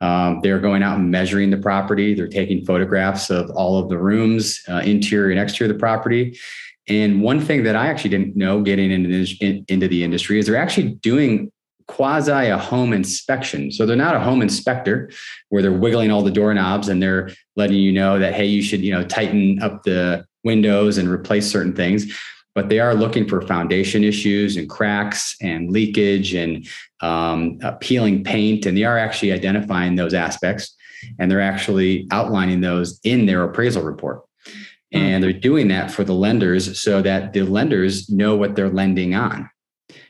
um, 0.02 0.40
they're 0.42 0.60
going 0.60 0.84
out 0.84 0.98
and 0.98 1.12
measuring 1.12 1.50
the 1.50 1.58
property. 1.58 2.14
They're 2.14 2.28
taking 2.28 2.66
photographs 2.66 3.30
of 3.30 3.50
all 3.52 3.78
of 3.78 3.90
the 3.90 3.98
rooms, 3.98 4.62
uh, 4.70 4.82
interior 4.86 5.32
and 5.32 5.40
exterior 5.40 5.72
of 5.72 5.78
the 5.78 5.80
property. 5.80 6.40
And 6.88 7.22
one 7.22 7.40
thing 7.40 7.64
that 7.64 7.76
I 7.76 7.88
actually 7.88 8.10
didn't 8.10 8.36
know 8.36 8.62
getting 8.62 8.92
into 8.92 9.10
this, 9.10 9.36
in, 9.40 9.66
into 9.68 9.88
the 9.88 10.04
industry 10.04 10.40
is 10.40 10.48
they're 10.48 10.56
actually 10.56 10.94
doing 10.96 11.52
quasi 11.88 12.32
a 12.32 12.58
home 12.58 12.94
inspection. 12.94 13.72
So 13.72 13.86
they're 13.86 13.96
not 13.96 14.16
a 14.16 14.20
home 14.20 14.42
inspector 14.42 15.10
where 15.50 15.62
they're 15.62 15.72
wiggling 15.72 16.12
all 16.12 16.22
the 16.22 16.32
doorknobs 16.32 16.88
and 16.88 17.02
they're 17.02 17.32
letting 17.56 17.78
you 17.78 17.92
know 17.92 18.20
that 18.20 18.34
hey, 18.34 18.46
you 18.46 18.62
should 18.62 18.82
you 18.82 18.92
know 18.92 19.04
tighten 19.04 19.62
up 19.62 19.84
the 19.84 20.26
windows 20.44 20.98
and 20.98 21.10
replace 21.10 21.50
certain 21.50 21.76
things. 21.76 22.16
But 22.56 22.70
they 22.70 22.80
are 22.80 22.96
looking 22.96 23.28
for 23.28 23.42
foundation 23.42 24.04
issues 24.04 24.58
and 24.58 24.70
cracks 24.70 25.36
and 25.42 25.72
leakage 25.72 26.34
and 26.34 26.68
um, 27.02 27.60
uh, 27.64 27.72
peeling 27.74 28.24
paint. 28.24 28.66
And 28.66 28.76
they 28.78 28.84
are 28.84 28.98
actually 28.98 29.32
identifying 29.32 29.96
those 29.96 30.14
aspects 30.14 30.76
and 31.18 31.30
they're 31.30 31.42
actually 31.42 32.08
outlining 32.12 32.62
those 32.62 33.00
in 33.04 33.26
their 33.26 33.44
appraisal 33.44 33.84
report. 33.84 34.24
Hmm. 34.92 34.98
And 34.98 35.24
they're 35.24 35.34
doing 35.34 35.68
that 35.70 35.92
for 35.92 36.04
the 36.04 36.14
lenders 36.14 36.80
so 36.80 37.02
that 37.02 37.34
the 37.34 37.44
lenders 37.44 38.10
know 38.10 38.36
what 38.36 38.56
they're 38.56 38.70
lending 38.70 39.16
on. 39.16 39.50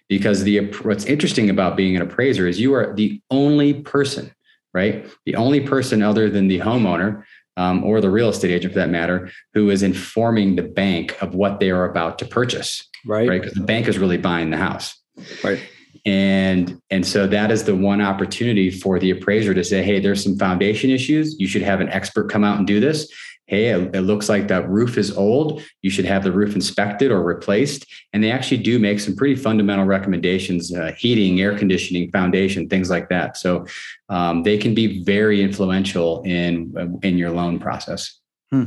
Because 0.07 0.43
the 0.43 0.71
what's 0.81 1.05
interesting 1.05 1.51
about 1.51 1.77
being 1.77 1.95
an 1.95 2.01
appraiser 2.01 2.47
is 2.47 2.59
you 2.59 2.73
are 2.73 2.95
the 2.95 3.21
only 3.29 3.75
person, 3.75 4.33
right? 4.73 5.05
The 5.25 5.35
only 5.35 5.59
person 5.59 6.01
other 6.01 6.31
than 6.31 6.47
the 6.47 6.59
homeowner 6.59 7.23
um, 7.59 7.83
or 7.83 7.99
the 7.99 8.09
real 8.09 8.29
estate 8.29 8.51
agent 8.51 8.73
for 8.73 8.79
that 8.79 8.89
matter, 8.89 9.29
who 9.53 9.69
is 9.69 9.83
informing 9.83 10.55
the 10.55 10.63
bank 10.63 11.21
of 11.21 11.35
what 11.35 11.59
they 11.59 11.69
are 11.69 11.83
about 11.83 12.17
to 12.19 12.25
purchase. 12.25 12.87
Right. 13.05 13.27
Right. 13.27 13.41
Because 13.41 13.55
the 13.55 13.65
bank 13.65 13.87
is 13.87 13.97
really 13.97 14.17
buying 14.17 14.49
the 14.49 14.57
house. 14.57 14.97
Right. 15.43 15.61
And 16.05 16.81
and 16.89 17.05
so 17.05 17.27
that 17.27 17.51
is 17.51 17.65
the 17.65 17.75
one 17.75 18.01
opportunity 18.01 18.71
for 18.71 18.97
the 18.97 19.11
appraiser 19.11 19.53
to 19.53 19.63
say, 19.63 19.83
hey, 19.83 19.99
there's 19.99 20.23
some 20.23 20.37
foundation 20.37 20.89
issues. 20.89 21.35
You 21.37 21.47
should 21.47 21.61
have 21.61 21.81
an 21.81 21.89
expert 21.89 22.31
come 22.31 22.45
out 22.45 22.57
and 22.57 22.65
do 22.65 22.79
this 22.79 23.11
hey, 23.49 23.69
it, 23.69 24.01
looks 24.01 24.29
like 24.29 24.47
that 24.47 24.69
roof 24.69 24.95
is 24.95 25.17
old. 25.17 25.63
You 25.81 25.89
should 25.89 26.05
have 26.05 26.23
the 26.23 26.31
roof 26.31 26.53
inspected 26.53 27.09
or 27.09 27.23
replaced. 27.23 27.87
And 28.13 28.23
they 28.23 28.29
actually 28.29 28.57
do 28.57 28.77
make 28.77 28.99
some 28.99 29.15
pretty 29.15 29.35
fundamental 29.35 29.85
recommendations 29.85 30.71
uh, 30.71 30.91
heating, 30.95 31.41
air 31.41 31.57
conditioning, 31.57 32.11
foundation, 32.11 32.69
things 32.69 32.91
like 32.91 33.09
that. 33.09 33.37
So 33.37 33.65
um, 34.07 34.43
they 34.43 34.59
can 34.59 34.75
be 34.75 35.03
very 35.03 35.41
influential 35.41 36.21
in, 36.21 36.99
in 37.01 37.17
your 37.17 37.31
loan 37.31 37.57
process. 37.57 38.19
Hmm. 38.51 38.65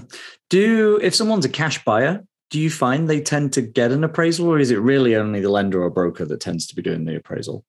Do, 0.51 0.99
if 1.01 1.15
someone's 1.15 1.45
a 1.45 1.49
cash 1.49 1.85
buyer, 1.85 2.25
do 2.51 2.59
you 2.59 2.69
find 2.69 3.09
they 3.09 3.21
tend 3.21 3.53
to 3.53 3.63
get 3.63 3.93
an 3.93 4.03
appraisal 4.03 4.49
or 4.49 4.59
is 4.59 4.73
it 4.73 4.81
really 4.81 5.15
only 5.15 5.41
the 5.41 5.49
lender 5.49 5.81
or 5.81 5.91
broker 5.91 6.25
that 6.25 6.41
tends 6.41 6.67
to 6.67 6.75
be 6.75 6.83
doing 6.83 7.05
the 7.05 7.17
appraisal? 7.17 7.65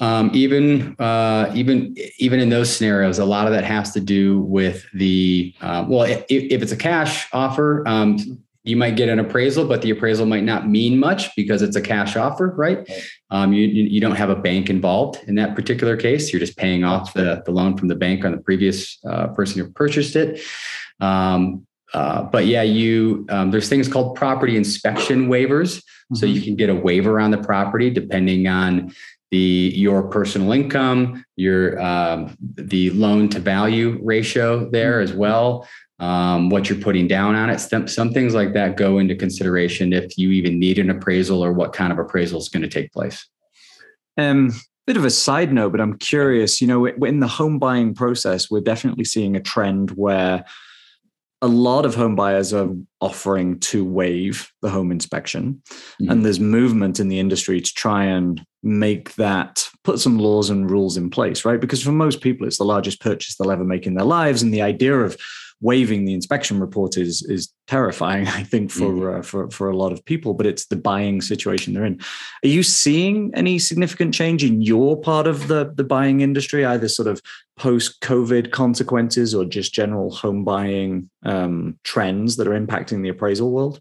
Um, 0.00 0.30
even 0.34 0.94
uh, 0.98 1.50
even 1.54 1.96
even 2.18 2.40
in 2.40 2.50
those 2.50 2.74
scenarios, 2.74 3.18
a 3.18 3.24
lot 3.24 3.46
of 3.46 3.52
that 3.52 3.64
has 3.64 3.92
to 3.92 4.00
do 4.00 4.40
with 4.40 4.84
the 4.92 5.54
uh, 5.60 5.86
well. 5.88 6.02
If, 6.02 6.24
if, 6.28 6.62
it's 6.62 6.72
a 6.72 6.76
cash 6.76 7.28
offer, 7.32 7.86
um, 7.88 8.18
you 8.62 8.76
might 8.76 8.96
get 8.96 9.08
an 9.08 9.18
appraisal, 9.18 9.64
but 9.64 9.80
the 9.80 9.90
appraisal 9.90 10.26
might 10.26 10.42
not 10.42 10.68
mean 10.68 10.98
much 10.98 11.34
because 11.36 11.62
it's 11.62 11.76
a 11.76 11.80
cash 11.80 12.16
offer, 12.16 12.48
right? 12.56 12.86
Um, 13.30 13.52
you 13.52 13.66
you 13.66 14.00
don't 14.00 14.16
have 14.16 14.28
a 14.28 14.36
bank 14.36 14.68
involved 14.68 15.20
in 15.26 15.36
that 15.36 15.54
particular 15.54 15.96
case. 15.96 16.32
You're 16.32 16.40
just 16.40 16.58
paying 16.58 16.84
off 16.84 17.14
the 17.14 17.42
the 17.46 17.52
loan 17.52 17.76
from 17.76 17.88
the 17.88 17.94
bank 17.94 18.24
on 18.24 18.32
the 18.32 18.38
previous 18.38 18.98
uh, 19.08 19.28
person 19.28 19.64
who 19.64 19.70
purchased 19.70 20.16
it. 20.16 20.42
Um, 21.00 21.66
uh, 21.94 22.24
but 22.24 22.46
yeah, 22.46 22.62
you 22.62 23.24
um, 23.30 23.50
there's 23.50 23.68
things 23.68 23.88
called 23.88 24.16
property 24.16 24.56
inspection 24.56 25.28
waivers, 25.28 25.78
mm-hmm. 25.78 26.16
so 26.16 26.26
you 26.26 26.42
can 26.42 26.56
get 26.56 26.68
a 26.68 26.74
waiver 26.74 27.20
on 27.20 27.30
the 27.30 27.38
property 27.38 27.88
depending 27.88 28.46
on 28.46 28.92
the 29.30 29.72
your 29.74 30.08
personal 30.08 30.52
income, 30.52 31.24
your 31.36 31.80
um, 31.80 32.36
the 32.40 32.90
loan 32.90 33.28
to 33.30 33.40
value 33.40 33.98
ratio 34.02 34.70
there 34.70 35.00
as 35.00 35.12
well, 35.12 35.68
um, 35.98 36.50
what 36.50 36.68
you're 36.68 36.78
putting 36.78 37.08
down 37.08 37.34
on 37.34 37.50
it. 37.50 37.58
Some, 37.58 37.88
some 37.88 38.12
things 38.12 38.34
like 38.34 38.52
that 38.54 38.76
go 38.76 38.98
into 38.98 39.14
consideration 39.14 39.92
if 39.92 40.16
you 40.18 40.30
even 40.30 40.58
need 40.58 40.78
an 40.78 40.90
appraisal 40.90 41.44
or 41.44 41.52
what 41.52 41.72
kind 41.72 41.92
of 41.92 41.98
appraisal 41.98 42.38
is 42.38 42.48
going 42.48 42.62
to 42.62 42.68
take 42.68 42.92
place. 42.92 43.26
Um, 44.16 44.52
bit 44.86 44.96
of 44.96 45.04
a 45.04 45.10
side 45.10 45.52
note, 45.52 45.72
but 45.72 45.80
I'm 45.80 45.98
curious. 45.98 46.60
You 46.60 46.68
know, 46.68 46.86
in 46.86 47.20
the 47.20 47.28
home 47.28 47.58
buying 47.58 47.94
process, 47.94 48.50
we're 48.50 48.60
definitely 48.60 49.04
seeing 49.04 49.36
a 49.36 49.40
trend 49.40 49.90
where 49.92 50.44
a 51.42 51.48
lot 51.48 51.84
of 51.84 51.94
home 51.94 52.16
buyers 52.16 52.54
are 52.54 52.70
offering 53.00 53.60
to 53.60 53.84
waive 53.84 54.50
the 54.62 54.70
home 54.70 54.90
inspection. 54.90 55.62
Mm-hmm. 56.00 56.10
and 56.10 56.24
there's 56.24 56.40
movement 56.40 57.00
in 57.00 57.08
the 57.08 57.20
industry 57.20 57.60
to 57.60 57.72
try 57.74 58.04
and 58.04 58.44
make 58.62 59.14
that 59.14 59.68
put 59.84 60.00
some 60.00 60.18
laws 60.18 60.50
and 60.50 60.70
rules 60.70 60.96
in 60.96 61.10
place 61.10 61.44
right? 61.44 61.60
Because 61.60 61.82
for 61.82 61.92
most 61.92 62.20
people 62.20 62.46
it's 62.46 62.58
the 62.58 62.64
largest 62.64 63.00
purchase 63.00 63.36
they'll 63.36 63.50
ever 63.50 63.64
make 63.64 63.86
in 63.86 63.94
their 63.94 64.06
lives. 64.06 64.42
And 64.42 64.52
the 64.52 64.62
idea 64.62 64.98
of 64.98 65.16
waiving 65.60 66.04
the 66.04 66.12
inspection 66.12 66.60
report 66.60 66.96
is 66.96 67.22
is 67.22 67.52
terrifying 67.66 68.26
i 68.40 68.42
think 68.42 68.70
for 68.70 68.90
mm. 68.90 69.18
uh, 69.18 69.22
for 69.22 69.50
for 69.50 69.68
a 69.68 69.76
lot 69.76 69.92
of 69.92 70.04
people 70.04 70.34
but 70.34 70.46
it's 70.46 70.66
the 70.66 70.76
buying 70.76 71.20
situation 71.20 71.72
they're 71.72 71.84
in 71.84 71.98
are 72.44 72.48
you 72.48 72.62
seeing 72.62 73.30
any 73.34 73.58
significant 73.58 74.12
change 74.12 74.44
in 74.44 74.60
your 74.60 75.00
part 75.00 75.26
of 75.26 75.48
the 75.48 75.72
the 75.76 75.84
buying 75.84 76.20
industry 76.20 76.64
either 76.64 76.88
sort 76.88 77.08
of 77.08 77.20
post 77.56 78.00
covid 78.00 78.50
consequences 78.50 79.34
or 79.34 79.44
just 79.44 79.72
general 79.72 80.10
home 80.10 80.44
buying 80.44 81.08
um, 81.24 81.78
trends 81.84 82.36
that 82.36 82.46
are 82.46 82.58
impacting 82.58 83.02
the 83.02 83.08
appraisal 83.08 83.50
world 83.50 83.80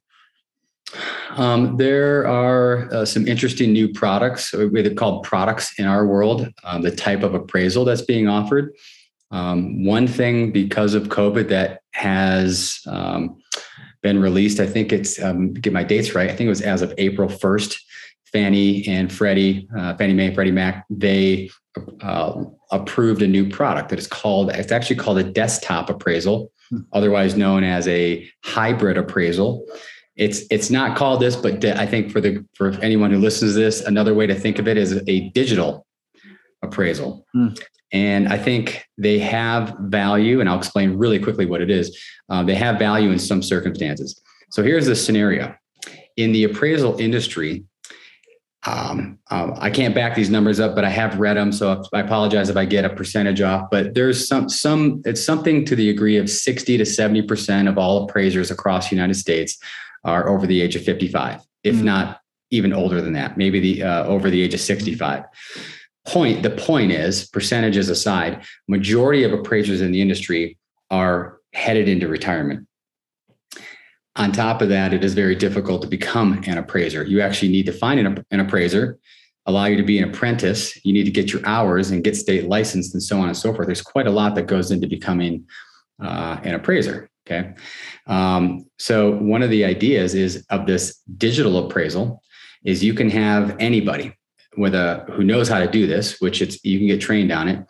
um, 1.31 1.77
there 1.77 2.27
are 2.27 2.93
uh, 2.93 3.05
some 3.05 3.27
interesting 3.27 3.73
new 3.73 3.91
products, 3.91 4.53
we 4.53 4.93
called 4.93 5.23
products 5.23 5.77
in 5.79 5.85
our 5.85 6.05
world, 6.05 6.47
um, 6.63 6.81
the 6.81 6.91
type 6.91 7.23
of 7.23 7.33
appraisal 7.33 7.85
that's 7.85 8.03
being 8.03 8.27
offered. 8.27 8.73
Um, 9.31 9.85
one 9.85 10.07
thing 10.07 10.51
because 10.51 10.93
of 10.93 11.09
COVID 11.09 11.49
that 11.49 11.81
has 11.91 12.79
um, 12.87 13.37
been 14.01 14.21
released, 14.21 14.59
I 14.59 14.67
think 14.67 14.93
it's 14.93 15.21
um, 15.21 15.53
get 15.53 15.73
my 15.73 15.83
dates 15.83 16.13
right. 16.13 16.29
I 16.29 16.35
think 16.35 16.47
it 16.47 16.49
was 16.49 16.61
as 16.61 16.81
of 16.81 16.93
April 16.97 17.29
first. 17.29 17.81
Fannie 18.31 18.85
and 18.85 19.13
Freddie, 19.13 19.65
uh, 19.77 19.95
Fannie 19.95 20.13
Mae, 20.13 20.33
Freddie 20.33 20.51
Mac, 20.51 20.85
they 20.89 21.49
uh, 22.01 22.43
approved 22.71 23.21
a 23.21 23.27
new 23.27 23.49
product 23.49 23.89
that 23.89 23.99
is 23.99 24.07
called. 24.07 24.49
It's 24.49 24.73
actually 24.73 24.97
called 24.97 25.19
a 25.19 25.23
desktop 25.23 25.89
appraisal, 25.89 26.51
hmm. 26.69 26.79
otherwise 26.91 27.37
known 27.37 27.63
as 27.63 27.87
a 27.87 28.29
hybrid 28.43 28.97
appraisal. 28.97 29.65
It's 30.17 30.43
it's 30.49 30.69
not 30.69 30.97
called 30.97 31.21
this, 31.21 31.35
but 31.35 31.63
I 31.63 31.85
think 31.85 32.11
for 32.11 32.21
the 32.21 32.45
for 32.55 32.71
anyone 32.81 33.11
who 33.11 33.19
listens 33.19 33.53
to 33.53 33.59
this, 33.59 33.81
another 33.81 34.13
way 34.13 34.27
to 34.27 34.35
think 34.35 34.59
of 34.59 34.67
it 34.67 34.77
is 34.77 35.01
a 35.07 35.29
digital 35.29 35.84
appraisal. 36.65 37.25
Hmm. 37.33 37.49
And 37.91 38.27
I 38.27 38.37
think 38.37 38.85
they 38.97 39.19
have 39.19 39.75
value, 39.79 40.41
and 40.41 40.49
I'll 40.49 40.57
explain 40.57 40.97
really 40.97 41.19
quickly 41.19 41.45
what 41.45 41.61
it 41.61 41.69
is. 41.69 41.97
Uh, 42.29 42.43
they 42.43 42.55
have 42.55 42.77
value 42.77 43.11
in 43.11 43.19
some 43.19 43.41
circumstances. 43.41 44.19
So 44.49 44.63
here's 44.63 44.85
the 44.85 44.95
scenario 44.95 45.55
in 46.17 46.31
the 46.31 46.43
appraisal 46.43 46.99
industry. 46.99 47.63
Um, 48.67 49.19
uh, 49.29 49.51
I 49.57 49.69
can't 49.69 49.93
back 49.93 50.15
these 50.15 50.31
numbers 50.31 50.59
up, 50.59 50.73
but 50.73 50.83
I 50.83 50.89
have 50.89 51.19
read 51.19 51.37
them, 51.37 51.51
so 51.51 51.83
I 51.93 51.99
apologize 51.99 52.49
if 52.49 52.57
I 52.57 52.65
get 52.65 52.83
a 52.83 52.89
percentage 52.89 53.39
off. 53.41 53.69
But 53.69 53.93
there's 53.93 54.27
some 54.27 54.49
some 54.49 55.03
it's 55.05 55.23
something 55.23 55.65
to 55.65 55.75
the 55.75 55.85
degree 55.85 56.17
of 56.17 56.29
60 56.29 56.77
to 56.77 56.85
70 56.85 57.21
percent 57.23 57.67
of 57.67 57.77
all 57.77 58.03
appraisers 58.03 58.49
across 58.49 58.89
the 58.89 58.95
United 58.95 59.15
States 59.15 59.57
are 60.03 60.27
over 60.27 60.47
the 60.47 60.61
age 60.61 60.75
of 60.75 60.83
55, 60.83 61.41
if 61.63 61.75
mm-hmm. 61.75 61.85
not 61.85 62.21
even 62.49 62.73
older 62.73 63.01
than 63.01 63.13
that, 63.13 63.37
maybe 63.37 63.59
the 63.59 63.83
uh, 63.83 64.03
over 64.05 64.29
the 64.29 64.41
age 64.41 64.53
of 64.53 64.59
65 64.59 65.23
point 66.05 66.43
the 66.43 66.49
point 66.49 66.91
is 66.91 67.27
percentages 67.29 67.89
aside 67.89 68.45
majority 68.67 69.23
of 69.23 69.33
appraisers 69.33 69.81
in 69.81 69.91
the 69.91 70.01
industry 70.01 70.57
are 70.91 71.39
headed 71.53 71.87
into 71.87 72.07
retirement. 72.07 72.67
On 74.15 74.31
top 74.31 74.61
of 74.61 74.69
that 74.69 74.93
it 74.93 75.03
is 75.03 75.13
very 75.13 75.35
difficult 75.35 75.81
to 75.81 75.87
become 75.87 76.43
an 76.47 76.57
appraiser. 76.57 77.03
You 77.03 77.21
actually 77.21 77.49
need 77.49 77.65
to 77.65 77.73
find 77.73 77.99
an, 77.99 78.25
an 78.31 78.39
appraiser 78.39 78.99
allow 79.47 79.65
you 79.65 79.77
to 79.77 79.83
be 79.83 79.99
an 79.99 80.09
apprentice. 80.09 80.83
You 80.83 80.91
need 80.91 81.03
to 81.03 81.11
get 81.11 81.31
your 81.31 81.45
hours 81.45 81.91
and 81.91 82.03
get 82.03 82.15
state 82.15 82.47
licensed 82.47 82.95
and 82.95 83.03
so 83.03 83.19
on 83.19 83.27
and 83.27 83.37
so 83.37 83.53
forth. 83.53 83.67
There's 83.67 83.81
quite 83.81 84.07
a 84.07 84.11
lot 84.11 84.33
that 84.35 84.47
goes 84.47 84.71
into 84.71 84.87
becoming 84.87 85.45
uh, 86.01 86.39
an 86.43 86.55
appraiser 86.55 87.11
okay? 87.25 87.53
Um, 88.07 88.65
so 88.77 89.11
one 89.11 89.41
of 89.41 89.49
the 89.49 89.65
ideas 89.65 90.13
is 90.13 90.45
of 90.49 90.65
this 90.65 91.01
digital 91.17 91.65
appraisal 91.65 92.21
is 92.63 92.83
you 92.83 92.93
can 92.93 93.09
have 93.09 93.55
anybody 93.59 94.13
with 94.57 94.75
a 94.75 95.05
who 95.11 95.23
knows 95.23 95.47
how 95.47 95.59
to 95.59 95.67
do 95.67 95.87
this, 95.87 96.19
which 96.21 96.41
it's 96.41 96.63
you 96.63 96.77
can 96.77 96.87
get 96.87 97.01
trained 97.01 97.31
on 97.31 97.47
it. 97.47 97.65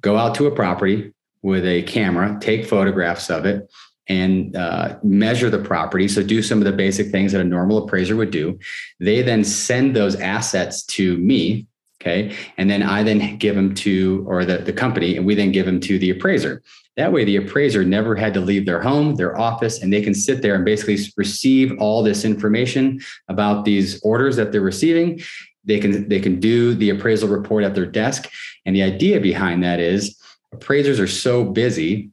Go 0.00 0.16
out 0.16 0.34
to 0.36 0.46
a 0.46 0.54
property 0.54 1.12
with 1.42 1.64
a 1.64 1.82
camera, 1.82 2.36
take 2.40 2.66
photographs 2.66 3.30
of 3.30 3.46
it, 3.46 3.70
and 4.08 4.56
uh, 4.56 4.98
measure 5.02 5.50
the 5.50 5.58
property. 5.58 6.08
So 6.08 6.22
do 6.22 6.42
some 6.42 6.58
of 6.58 6.64
the 6.64 6.72
basic 6.72 7.10
things 7.10 7.32
that 7.32 7.40
a 7.40 7.44
normal 7.44 7.84
appraiser 7.84 8.16
would 8.16 8.30
do. 8.30 8.58
They 9.00 9.22
then 9.22 9.44
send 9.44 9.94
those 9.94 10.16
assets 10.16 10.84
to 10.86 11.16
me. 11.18 11.66
Okay. 12.00 12.36
And 12.56 12.70
then 12.70 12.82
I 12.82 13.02
then 13.02 13.36
give 13.38 13.56
them 13.56 13.74
to, 13.76 14.24
or 14.28 14.44
the, 14.44 14.58
the 14.58 14.72
company, 14.72 15.16
and 15.16 15.26
we 15.26 15.34
then 15.34 15.50
give 15.50 15.66
them 15.66 15.80
to 15.80 15.98
the 15.98 16.10
appraiser. 16.10 16.62
That 16.96 17.12
way, 17.12 17.24
the 17.24 17.36
appraiser 17.36 17.84
never 17.84 18.14
had 18.14 18.32
to 18.34 18.40
leave 18.40 18.64
their 18.64 18.80
home, 18.80 19.16
their 19.16 19.36
office, 19.38 19.82
and 19.82 19.92
they 19.92 20.02
can 20.02 20.14
sit 20.14 20.40
there 20.40 20.54
and 20.54 20.64
basically 20.64 20.98
receive 21.16 21.76
all 21.78 22.02
this 22.02 22.24
information 22.24 23.00
about 23.28 23.64
these 23.64 24.00
orders 24.02 24.36
that 24.36 24.52
they're 24.52 24.60
receiving 24.60 25.20
they 25.66 25.78
can 25.78 26.08
they 26.08 26.20
can 26.20 26.40
do 26.40 26.74
the 26.74 26.90
appraisal 26.90 27.28
report 27.28 27.64
at 27.64 27.74
their 27.74 27.86
desk. 27.86 28.30
And 28.64 28.74
the 28.74 28.82
idea 28.82 29.20
behind 29.20 29.62
that 29.64 29.80
is 29.80 30.18
appraisers 30.52 30.98
are 30.98 31.08
so 31.08 31.44
busy 31.44 32.10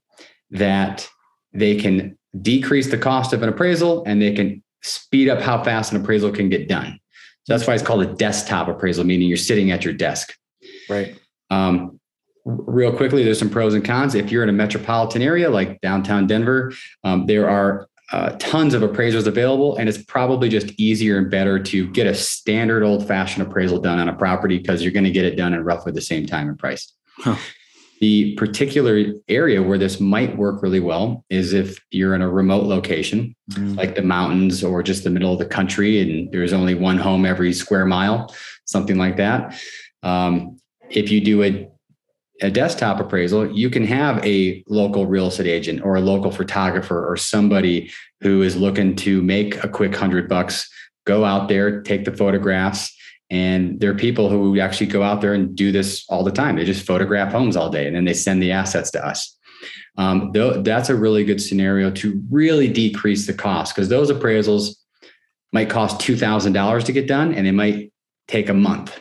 that 0.51 1.07
they 1.53 1.75
can 1.75 2.17
decrease 2.41 2.89
the 2.89 2.97
cost 2.97 3.31
of 3.31 3.43
an 3.43 3.49
appraisal 3.49 4.03
and 4.05 4.21
they 4.21 4.33
can 4.33 4.63
speed 4.81 5.29
up 5.29 5.39
how 5.39 5.63
fast 5.63 5.93
an 5.93 6.01
appraisal 6.01 6.31
can 6.31 6.49
get 6.49 6.67
done. 6.67 6.99
So 7.45 7.53
that's 7.53 7.67
why 7.67 7.73
it's 7.73 7.83
called 7.83 8.03
a 8.03 8.13
desktop 8.15 8.67
appraisal 8.67 9.03
meaning 9.05 9.27
you're 9.27 9.37
sitting 9.37 9.71
at 9.71 9.85
your 9.85 9.93
desk. 9.93 10.35
Right. 10.89 11.15
Um, 11.49 11.99
real 12.45 12.91
quickly 12.91 13.23
there's 13.23 13.39
some 13.39 13.49
pros 13.49 13.73
and 13.73 13.85
cons. 13.85 14.15
If 14.15 14.31
you're 14.31 14.43
in 14.43 14.49
a 14.49 14.53
metropolitan 14.53 15.21
area 15.21 15.49
like 15.49 15.79
downtown 15.81 16.27
denver 16.27 16.73
um, 17.03 17.27
there 17.27 17.49
are 17.49 17.87
uh, 18.11 18.35
tons 18.37 18.73
of 18.73 18.83
appraisers 18.83 19.27
available, 19.27 19.75
and 19.77 19.87
it's 19.87 19.97
probably 19.97 20.49
just 20.49 20.67
easier 20.79 21.17
and 21.17 21.31
better 21.31 21.57
to 21.57 21.89
get 21.91 22.05
a 22.05 22.13
standard 22.13 22.83
old 22.83 23.07
fashioned 23.07 23.45
appraisal 23.45 23.79
done 23.79 23.99
on 23.99 24.09
a 24.09 24.13
property 24.13 24.57
because 24.57 24.83
you're 24.83 24.91
going 24.91 25.05
to 25.05 25.11
get 25.11 25.25
it 25.25 25.35
done 25.35 25.53
in 25.53 25.63
roughly 25.63 25.91
the 25.91 26.01
same 26.01 26.25
time 26.25 26.49
and 26.49 26.59
price. 26.59 26.93
Huh. 27.17 27.37
The 28.01 28.35
particular 28.35 29.13
area 29.29 29.63
where 29.63 29.77
this 29.77 29.99
might 29.99 30.35
work 30.37 30.61
really 30.61 30.81
well 30.81 31.23
is 31.29 31.53
if 31.53 31.79
you're 31.89 32.13
in 32.13 32.21
a 32.21 32.29
remote 32.29 32.65
location, 32.65 33.33
mm. 33.51 33.77
like 33.77 33.95
the 33.95 34.01
mountains 34.01 34.63
or 34.63 34.83
just 34.83 35.05
the 35.05 35.09
middle 35.09 35.31
of 35.31 35.39
the 35.39 35.45
country, 35.45 36.01
and 36.01 36.31
there's 36.31 36.51
only 36.51 36.75
one 36.75 36.97
home 36.97 37.25
every 37.25 37.53
square 37.53 37.85
mile, 37.85 38.35
something 38.65 38.97
like 38.97 39.17
that. 39.17 39.57
Um, 40.01 40.59
if 40.89 41.09
you 41.09 41.21
do 41.21 41.43
a 41.43 41.69
a 42.43 42.51
desktop 42.51 42.99
appraisal, 42.99 43.49
you 43.51 43.69
can 43.69 43.85
have 43.85 44.23
a 44.25 44.63
local 44.67 45.05
real 45.05 45.27
estate 45.27 45.47
agent 45.47 45.81
or 45.83 45.95
a 45.95 46.01
local 46.01 46.29
photographer 46.29 47.09
or 47.09 47.15
somebody 47.15 47.89
who 48.21 48.41
is 48.41 48.55
looking 48.57 48.95
to 48.97 49.21
make 49.21 49.63
a 49.63 49.69
quick 49.69 49.95
hundred 49.95 50.27
bucks 50.27 50.69
go 51.05 51.25
out 51.25 51.47
there, 51.47 51.81
take 51.81 52.05
the 52.05 52.15
photographs, 52.15 52.95
and 53.29 53.79
there 53.79 53.89
are 53.89 53.95
people 53.95 54.29
who 54.29 54.59
actually 54.59 54.87
go 54.87 55.01
out 55.01 55.21
there 55.21 55.33
and 55.33 55.55
do 55.55 55.71
this 55.71 56.05
all 56.09 56.23
the 56.23 56.31
time. 56.31 56.55
They 56.55 56.65
just 56.65 56.85
photograph 56.85 57.31
homes 57.31 57.55
all 57.55 57.69
day 57.69 57.87
and 57.87 57.95
then 57.95 58.05
they 58.05 58.13
send 58.13 58.43
the 58.43 58.51
assets 58.51 58.91
to 58.91 59.05
us. 59.05 59.35
Um, 59.97 60.31
that's 60.63 60.89
a 60.89 60.95
really 60.95 61.23
good 61.23 61.41
scenario 61.41 61.89
to 61.91 62.21
really 62.29 62.67
decrease 62.67 63.25
the 63.25 63.33
cost 63.33 63.73
because 63.73 63.89
those 63.89 64.11
appraisals 64.11 64.75
might 65.51 65.69
cost 65.69 66.01
$2,000 66.01 66.83
to 66.83 66.91
get 66.91 67.07
done 67.07 67.33
and 67.33 67.45
they 67.45 67.51
might 67.51 67.93
take 68.27 68.49
a 68.49 68.53
month. 68.53 68.99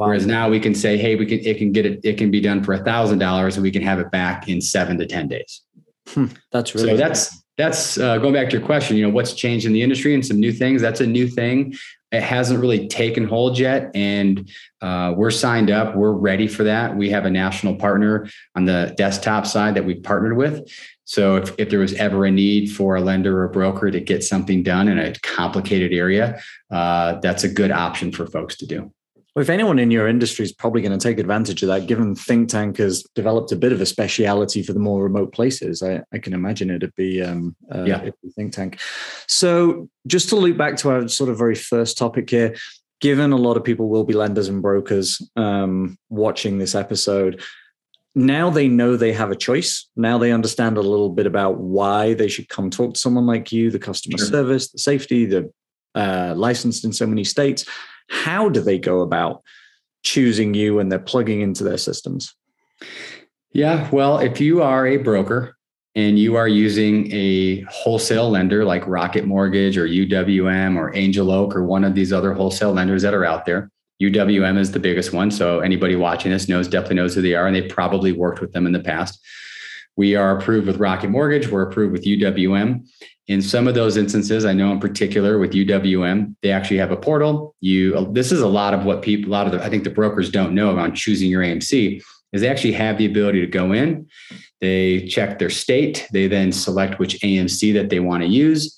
Wow. 0.00 0.06
Whereas 0.06 0.26
now 0.26 0.48
we 0.48 0.58
can 0.58 0.74
say, 0.74 0.96
hey, 0.96 1.14
we 1.14 1.26
can 1.26 1.40
it 1.40 1.58
can 1.58 1.72
get 1.72 1.84
it, 1.84 2.00
it 2.02 2.16
can 2.16 2.30
be 2.30 2.40
done 2.40 2.64
for 2.64 2.72
a 2.72 2.82
thousand 2.82 3.18
dollars 3.18 3.56
and 3.56 3.62
we 3.62 3.70
can 3.70 3.82
have 3.82 3.98
it 3.98 4.10
back 4.10 4.48
in 4.48 4.60
seven 4.60 4.96
to 4.96 5.06
10 5.06 5.28
days. 5.28 5.60
Hmm, 6.08 6.26
that's 6.50 6.74
really 6.74 6.88
so 6.88 6.96
that's 6.96 7.42
that's 7.58 7.98
uh, 7.98 8.16
going 8.16 8.32
back 8.32 8.48
to 8.48 8.56
your 8.56 8.64
question, 8.64 8.96
you 8.96 9.02
know, 9.02 9.12
what's 9.12 9.34
changed 9.34 9.66
in 9.66 9.74
the 9.74 9.82
industry 9.82 10.14
and 10.14 10.24
some 10.24 10.40
new 10.40 10.52
things. 10.52 10.80
That's 10.80 11.00
a 11.00 11.06
new 11.06 11.28
thing 11.28 11.74
it 12.12 12.22
hasn't 12.22 12.60
really 12.60 12.88
taken 12.88 13.24
hold 13.24 13.58
yet 13.58 13.90
and 13.94 14.50
uh, 14.82 15.14
we're 15.16 15.30
signed 15.30 15.70
up 15.70 15.94
we're 15.94 16.12
ready 16.12 16.48
for 16.48 16.64
that 16.64 16.96
we 16.96 17.10
have 17.10 17.24
a 17.24 17.30
national 17.30 17.76
partner 17.76 18.28
on 18.56 18.64
the 18.64 18.92
desktop 18.96 19.46
side 19.46 19.74
that 19.74 19.84
we've 19.84 20.02
partnered 20.02 20.36
with 20.36 20.68
so 21.04 21.36
if, 21.36 21.54
if 21.58 21.70
there 21.70 21.78
was 21.78 21.94
ever 21.94 22.24
a 22.24 22.30
need 22.30 22.66
for 22.66 22.96
a 22.96 23.00
lender 23.00 23.42
or 23.42 23.48
broker 23.48 23.90
to 23.90 24.00
get 24.00 24.24
something 24.24 24.62
done 24.62 24.88
in 24.88 24.98
a 24.98 25.12
complicated 25.20 25.92
area 25.92 26.40
uh, 26.70 27.14
that's 27.20 27.44
a 27.44 27.48
good 27.48 27.70
option 27.70 28.10
for 28.10 28.26
folks 28.26 28.56
to 28.56 28.66
do 28.66 28.92
well, 29.34 29.42
if 29.42 29.50
anyone 29.50 29.78
in 29.78 29.92
your 29.92 30.08
industry 30.08 30.44
is 30.44 30.52
probably 30.52 30.82
going 30.82 30.98
to 30.98 31.02
take 31.02 31.20
advantage 31.20 31.62
of 31.62 31.68
that, 31.68 31.86
given 31.86 32.16
Think 32.16 32.48
Tank 32.48 32.78
has 32.78 33.04
developed 33.14 33.52
a 33.52 33.56
bit 33.56 33.72
of 33.72 33.80
a 33.80 33.86
speciality 33.86 34.62
for 34.62 34.72
the 34.72 34.80
more 34.80 35.02
remote 35.02 35.32
places, 35.32 35.82
I, 35.82 36.02
I 36.12 36.18
can 36.18 36.32
imagine 36.32 36.70
it'd 36.70 36.94
be, 36.96 37.22
um, 37.22 37.54
uh, 37.72 37.84
yeah. 37.84 38.10
Think 38.34 38.52
Tank. 38.52 38.80
So, 39.28 39.88
just 40.06 40.30
to 40.30 40.36
loop 40.36 40.56
back 40.56 40.76
to 40.78 40.90
our 40.90 41.06
sort 41.06 41.30
of 41.30 41.38
very 41.38 41.54
first 41.54 41.96
topic 41.96 42.28
here, 42.28 42.56
given 43.00 43.30
a 43.30 43.36
lot 43.36 43.56
of 43.56 43.62
people 43.62 43.88
will 43.88 44.04
be 44.04 44.14
lenders 44.14 44.48
and 44.48 44.60
brokers 44.60 45.22
um, 45.36 45.96
watching 46.08 46.58
this 46.58 46.74
episode, 46.74 47.40
now 48.16 48.50
they 48.50 48.66
know 48.66 48.96
they 48.96 49.12
have 49.12 49.30
a 49.30 49.36
choice. 49.36 49.88
Now 49.94 50.18
they 50.18 50.32
understand 50.32 50.76
a 50.76 50.82
little 50.82 51.10
bit 51.10 51.26
about 51.26 51.58
why 51.58 52.14
they 52.14 52.26
should 52.26 52.48
come 52.48 52.68
talk 52.68 52.94
to 52.94 53.00
someone 53.00 53.26
like 53.26 53.52
you, 53.52 53.70
the 53.70 53.78
customer 53.78 54.18
sure. 54.18 54.26
service, 54.26 54.72
the 54.72 54.78
safety, 54.78 55.24
the 55.24 55.52
uh, 55.94 56.34
licensed 56.36 56.84
in 56.84 56.92
so 56.92 57.06
many 57.06 57.22
states 57.22 57.64
how 58.10 58.48
do 58.48 58.60
they 58.60 58.78
go 58.78 59.00
about 59.00 59.42
choosing 60.02 60.52
you 60.52 60.74
when 60.74 60.88
they're 60.88 60.98
plugging 60.98 61.40
into 61.40 61.64
their 61.64 61.78
systems? 61.78 62.34
Yeah, 63.52 63.88
well, 63.90 64.18
if 64.18 64.40
you 64.40 64.62
are 64.62 64.86
a 64.86 64.96
broker 64.98 65.56
and 65.94 66.18
you 66.18 66.36
are 66.36 66.48
using 66.48 67.10
a 67.12 67.62
wholesale 67.62 68.30
lender 68.30 68.64
like 68.64 68.86
Rocket 68.86 69.26
Mortgage 69.26 69.76
or 69.76 69.86
UWM 69.86 70.76
or 70.76 70.94
Angel 70.96 71.30
Oak 71.30 71.56
or 71.56 71.64
one 71.64 71.84
of 71.84 71.94
these 71.94 72.12
other 72.12 72.32
wholesale 72.32 72.72
lenders 72.72 73.02
that 73.02 73.14
are 73.14 73.24
out 73.24 73.44
there, 73.44 73.70
UWM 74.00 74.58
is 74.58 74.72
the 74.72 74.80
biggest 74.80 75.12
one. 75.12 75.30
So 75.30 75.60
anybody 75.60 75.96
watching 75.96 76.30
this 76.30 76.48
knows 76.48 76.68
definitely 76.68 76.96
knows 76.96 77.14
who 77.14 77.22
they 77.22 77.34
are, 77.34 77.46
and 77.46 77.54
they 77.54 77.62
probably 77.62 78.12
worked 78.12 78.40
with 78.40 78.52
them 78.52 78.66
in 78.66 78.72
the 78.72 78.80
past. 78.80 79.20
We 80.00 80.16
are 80.16 80.38
approved 80.38 80.66
with 80.66 80.78
Rocket 80.78 81.10
Mortgage. 81.10 81.48
We're 81.48 81.60
approved 81.60 81.92
with 81.92 82.06
UWM. 82.06 82.88
In 83.28 83.42
some 83.42 83.68
of 83.68 83.74
those 83.74 83.98
instances, 83.98 84.46
I 84.46 84.54
know 84.54 84.72
in 84.72 84.80
particular 84.80 85.38
with 85.38 85.52
UWM, 85.52 86.36
they 86.40 86.50
actually 86.52 86.78
have 86.78 86.90
a 86.90 86.96
portal. 86.96 87.54
You 87.60 88.10
this 88.10 88.32
is 88.32 88.40
a 88.40 88.48
lot 88.48 88.72
of 88.72 88.86
what 88.86 89.02
people, 89.02 89.30
a 89.30 89.34
lot 89.34 89.44
of 89.44 89.52
the, 89.52 89.62
I 89.62 89.68
think 89.68 89.84
the 89.84 89.90
brokers 89.90 90.30
don't 90.30 90.54
know 90.54 90.78
on 90.78 90.94
choosing 90.94 91.28
your 91.28 91.42
AMC 91.42 92.02
is 92.32 92.40
they 92.40 92.48
actually 92.48 92.72
have 92.72 92.96
the 92.96 93.04
ability 93.04 93.42
to 93.42 93.46
go 93.46 93.72
in, 93.72 94.08
they 94.62 95.06
check 95.06 95.38
their 95.38 95.50
state, 95.50 96.08
they 96.14 96.28
then 96.28 96.50
select 96.50 96.98
which 96.98 97.20
AMC 97.20 97.74
that 97.74 97.90
they 97.90 98.00
want 98.00 98.22
to 98.22 98.26
use. 98.26 98.74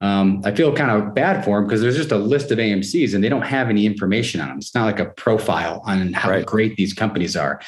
Um, 0.00 0.42
I 0.44 0.52
feel 0.52 0.74
kind 0.74 0.90
of 0.90 1.14
bad 1.14 1.44
for 1.44 1.60
them 1.60 1.68
because 1.68 1.82
there's 1.82 1.96
just 1.96 2.10
a 2.10 2.18
list 2.18 2.50
of 2.50 2.58
AMCs 2.58 3.14
and 3.14 3.22
they 3.22 3.28
don't 3.28 3.42
have 3.42 3.68
any 3.68 3.86
information 3.86 4.40
on 4.40 4.48
them. 4.48 4.58
It's 4.58 4.74
not 4.74 4.86
like 4.86 4.98
a 4.98 5.06
profile 5.10 5.82
on 5.86 6.12
how 6.14 6.30
right. 6.30 6.44
great 6.44 6.74
these 6.74 6.92
companies 6.92 7.36
are. 7.36 7.60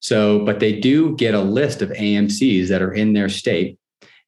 So, 0.00 0.44
but 0.44 0.60
they 0.60 0.80
do 0.80 1.14
get 1.16 1.34
a 1.34 1.40
list 1.40 1.82
of 1.82 1.90
AMCs 1.90 2.68
that 2.68 2.82
are 2.82 2.92
in 2.92 3.12
their 3.12 3.28
state 3.28 3.78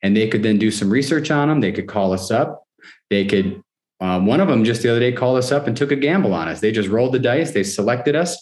and 0.03 0.17
they 0.17 0.29
could 0.29 0.43
then 0.43 0.59
do 0.59 0.71
some 0.71 0.91
research 0.91 1.31
on 1.31 1.49
them. 1.49 1.61
They 1.61 1.73
could 1.73 1.89
call 1.89 2.13
us 2.13 2.31
up. 2.31 2.67
They 3.09 3.25
could, 3.25 3.63
um, 4.01 4.27
one 4.27 4.41
of 4.41 4.49
them 4.49 4.65
just 4.65 4.83
the 4.83 4.91
other 4.91 5.01
day 5.01 5.13
called 5.13 5.39
us 5.39 5.53
up 5.53 5.67
and 5.67 5.77
took 5.77 5.93
a 5.93 5.97
gamble 5.97 6.35
on 6.35 6.49
us. 6.49 6.61
They 6.61 6.73
just 6.73 6.89
rolled 6.89 7.13
the 7.13 7.21
dice. 7.21 7.53
They 7.53 7.63
selected 7.63 8.17
us, 8.17 8.37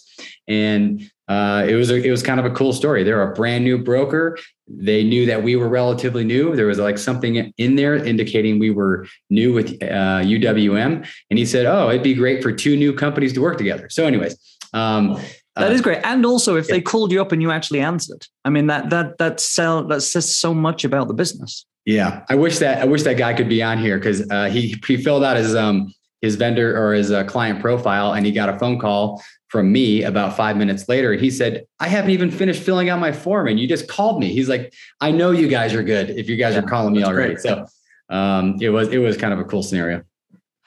and 0.47 1.01
uh, 1.27 1.65
it 1.67 1.75
was 1.75 1.91
a, 1.91 1.95
it 1.95 2.09
was 2.09 2.23
kind 2.23 2.39
of 2.39 2.47
a 2.47 2.51
cool 2.51 2.73
story. 2.73 3.03
They're 3.03 3.29
a 3.29 3.33
brand 3.35 3.63
new 3.63 3.77
broker. 3.77 4.39
They 4.67 5.03
knew 5.03 5.27
that 5.27 5.43
we 5.43 5.55
were 5.55 5.69
relatively 5.69 6.23
new. 6.23 6.55
There 6.55 6.65
was 6.65 6.79
like 6.79 6.97
something 6.97 7.53
in 7.57 7.75
there 7.75 7.95
indicating 7.95 8.57
we 8.57 8.71
were 8.71 9.05
new 9.29 9.53
with 9.53 9.71
uh, 9.83 10.23
UWM, 10.23 11.07
and 11.29 11.39
he 11.39 11.45
said, 11.45 11.67
"Oh, 11.67 11.89
it'd 11.89 12.01
be 12.01 12.15
great 12.15 12.41
for 12.41 12.51
two 12.51 12.75
new 12.75 12.91
companies 12.91 13.33
to 13.33 13.41
work 13.41 13.57
together." 13.59 13.87
So, 13.89 14.07
anyways. 14.07 14.35
Um, 14.73 15.19
that 15.55 15.69
uh, 15.69 15.73
is 15.73 15.81
great. 15.81 15.99
And 16.03 16.25
also, 16.25 16.55
if 16.55 16.67
yeah. 16.67 16.75
they 16.75 16.81
called 16.81 17.11
you 17.11 17.21
up 17.21 17.31
and 17.31 17.41
you 17.41 17.51
actually 17.51 17.81
answered, 17.81 18.25
I 18.45 18.49
mean 18.49 18.67
that 18.67 18.89
that 18.89 19.17
that 19.17 19.39
sell 19.39 19.85
that 19.87 20.01
says 20.01 20.33
so 20.35 20.53
much 20.53 20.83
about 20.83 21.07
the 21.07 21.13
business. 21.13 21.65
Yeah, 21.85 22.23
I 22.29 22.35
wish 22.35 22.59
that 22.59 22.81
I 22.81 22.85
wish 22.85 23.03
that 23.03 23.17
guy 23.17 23.33
could 23.33 23.49
be 23.49 23.61
on 23.61 23.77
here 23.77 23.97
because 23.97 24.29
uh, 24.29 24.49
he 24.49 24.75
he 24.85 24.97
filled 24.97 25.23
out 25.23 25.37
his 25.37 25.55
um 25.55 25.93
his 26.21 26.35
vendor 26.35 26.77
or 26.77 26.93
his 26.93 27.11
uh, 27.11 27.23
client 27.23 27.59
profile 27.59 28.13
and 28.13 28.25
he 28.25 28.31
got 28.31 28.47
a 28.47 28.57
phone 28.59 28.79
call 28.79 29.23
from 29.47 29.71
me 29.71 30.03
about 30.03 30.37
five 30.37 30.55
minutes 30.55 30.87
later. 30.87 31.13
He 31.13 31.29
said, 31.29 31.65
"I 31.79 31.87
haven't 31.87 32.11
even 32.11 32.31
finished 32.31 32.63
filling 32.63 32.89
out 32.89 32.99
my 32.99 33.11
form, 33.11 33.47
and 33.47 33.59
you 33.59 33.67
just 33.67 33.89
called 33.89 34.19
me." 34.19 34.31
He's 34.31 34.47
like, 34.47 34.73
"I 35.01 35.11
know 35.11 35.31
you 35.31 35.47
guys 35.47 35.73
are 35.73 35.83
good. 35.83 36.11
If 36.11 36.29
you 36.29 36.37
guys 36.37 36.53
yeah, 36.53 36.61
are 36.61 36.67
calling 36.67 36.93
me 36.93 37.03
already." 37.03 37.33
Great. 37.33 37.41
So 37.41 37.65
um, 38.09 38.57
it 38.61 38.69
was 38.69 38.87
it 38.89 38.99
was 38.99 39.17
kind 39.17 39.33
of 39.33 39.39
a 39.39 39.43
cool 39.43 39.63
scenario. 39.63 40.03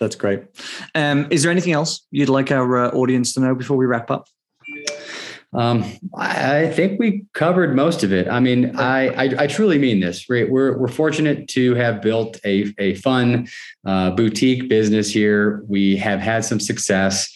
That's 0.00 0.16
great. 0.16 0.42
Um, 0.94 1.28
is 1.30 1.42
there 1.42 1.52
anything 1.52 1.72
else 1.72 2.06
you'd 2.10 2.28
like 2.28 2.50
our 2.50 2.76
uh, 2.76 2.90
audience 2.90 3.32
to 3.34 3.40
know 3.40 3.54
before 3.54 3.76
we 3.76 3.86
wrap 3.86 4.10
up? 4.10 4.26
Um, 5.54 5.84
I 6.16 6.68
think 6.68 6.98
we 6.98 7.24
covered 7.32 7.76
most 7.76 8.02
of 8.02 8.12
it. 8.12 8.28
I 8.28 8.40
mean, 8.40 8.76
I, 8.76 9.08
I, 9.08 9.42
I 9.44 9.46
truly 9.46 9.78
mean 9.78 10.00
this. 10.00 10.28
Right? 10.28 10.50
We're 10.50 10.76
we're 10.76 10.88
fortunate 10.88 11.48
to 11.48 11.74
have 11.74 12.02
built 12.02 12.38
a 12.44 12.74
a 12.78 12.94
fun 12.96 13.48
uh, 13.86 14.10
boutique 14.10 14.68
business 14.68 15.10
here. 15.10 15.62
We 15.68 15.96
have 15.96 16.20
had 16.20 16.44
some 16.44 16.60
success. 16.60 17.32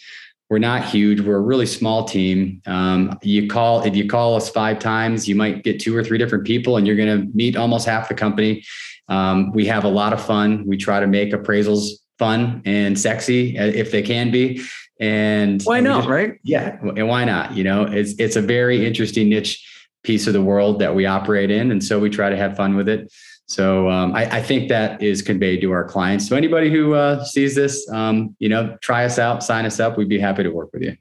We're 0.50 0.58
not 0.58 0.84
huge. 0.84 1.20
We're 1.20 1.36
a 1.36 1.42
really 1.42 1.66
small 1.66 2.04
team. 2.04 2.62
Um, 2.66 3.18
you 3.22 3.48
call 3.48 3.82
if 3.82 3.94
you 3.94 4.08
call 4.08 4.34
us 4.34 4.48
five 4.48 4.78
times, 4.78 5.28
you 5.28 5.34
might 5.34 5.62
get 5.62 5.78
two 5.78 5.94
or 5.96 6.02
three 6.02 6.18
different 6.18 6.44
people, 6.44 6.76
and 6.76 6.86
you're 6.86 6.96
going 6.96 7.20
to 7.20 7.36
meet 7.36 7.56
almost 7.56 7.86
half 7.86 8.08
the 8.08 8.14
company. 8.14 8.64
Um, 9.08 9.52
we 9.52 9.66
have 9.66 9.84
a 9.84 9.88
lot 9.88 10.12
of 10.12 10.24
fun. 10.24 10.66
We 10.66 10.76
try 10.76 11.00
to 11.00 11.06
make 11.06 11.32
appraisals 11.32 11.90
fun 12.18 12.62
and 12.64 12.98
sexy 12.98 13.58
uh, 13.58 13.66
if 13.66 13.90
they 13.90 14.02
can 14.02 14.30
be. 14.30 14.62
And 15.00 15.62
why 15.62 15.80
not, 15.80 16.00
just, 16.00 16.08
right? 16.08 16.38
Yeah. 16.42 16.76
And 16.80 17.08
why 17.08 17.24
not? 17.24 17.56
You 17.56 17.64
know, 17.64 17.84
it's 17.84 18.14
it's 18.18 18.36
a 18.36 18.42
very 18.42 18.84
interesting 18.86 19.28
niche 19.28 19.64
piece 20.02 20.26
of 20.26 20.32
the 20.32 20.42
world 20.42 20.78
that 20.80 20.94
we 20.94 21.06
operate 21.06 21.50
in. 21.50 21.70
And 21.70 21.82
so 21.82 21.98
we 21.98 22.10
try 22.10 22.30
to 22.30 22.36
have 22.36 22.56
fun 22.56 22.76
with 22.76 22.88
it. 22.88 23.12
So 23.46 23.88
um, 23.88 24.14
I, 24.14 24.36
I, 24.36 24.42
think 24.42 24.68
that 24.68 25.02
is 25.02 25.22
conveyed 25.22 25.62
to 25.62 25.72
our 25.72 25.84
clients. 25.84 26.28
So 26.28 26.36
anybody 26.36 26.70
who 26.70 26.94
uh, 26.94 27.24
sees 27.24 27.54
this, 27.54 27.88
um, 27.90 28.36
you 28.38 28.48
know, 28.48 28.76
try 28.82 29.06
us 29.06 29.18
out, 29.18 29.42
sign 29.42 29.64
us 29.64 29.80
up. 29.80 29.96
We'd 29.96 30.08
be 30.08 30.18
happy 30.18 30.42
to 30.42 30.50
work 30.50 30.70
with 30.74 30.82
you. 30.82 30.96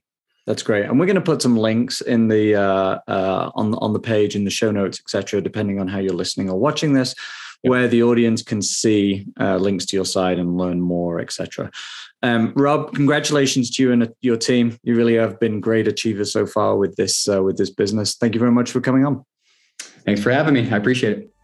That's 0.45 0.63
great, 0.63 0.85
and 0.85 0.97
we're 0.97 1.07
going 1.07 1.15
to 1.15 1.21
put 1.21 1.41
some 1.41 1.57
links 1.57 1.99
in 1.99 2.29
the 2.29 2.55
uh, 2.55 2.99
uh, 3.05 3.51
on 3.55 3.75
on 3.75 3.91
the 3.91 3.99
page 3.99 4.33
in 4.33 4.45
the 4.45 4.49
show 4.49 4.71
notes, 4.71 4.97
etc. 4.97 5.41
Depending 5.41 5.81
on 5.81 5.89
how 5.89 5.99
you're 5.99 6.13
listening 6.13 6.49
or 6.49 6.57
watching 6.57 6.93
this, 6.93 7.13
yep. 7.67 7.71
where 7.71 7.87
the 7.87 8.03
audience 8.03 8.41
can 8.41 8.61
see 8.61 9.25
uh, 9.39 9.57
links 9.57 9.85
to 9.87 9.95
your 9.95 10.05
site 10.05 10.39
and 10.39 10.57
learn 10.57 10.81
more, 10.81 11.19
etc. 11.19 11.69
Um, 12.23 12.53
Rob, 12.55 12.93
congratulations 12.95 13.69
to 13.71 13.83
you 13.83 13.91
and 13.91 14.11
your 14.21 14.37
team. 14.37 14.77
You 14.83 14.95
really 14.95 15.15
have 15.15 15.39
been 15.39 15.59
great 15.59 15.87
achievers 15.87 16.33
so 16.33 16.45
far 16.45 16.77
with 16.77 16.95
this 16.95 17.27
uh, 17.27 17.43
with 17.43 17.57
this 17.57 17.69
business. 17.69 18.15
Thank 18.15 18.33
you 18.33 18.39
very 18.39 18.51
much 18.51 18.71
for 18.71 18.81
coming 18.81 19.05
on. 19.05 19.23
Thanks 20.05 20.21
for 20.21 20.31
having 20.31 20.53
me. 20.53 20.69
I 20.71 20.77
appreciate 20.77 21.17
it. 21.17 21.36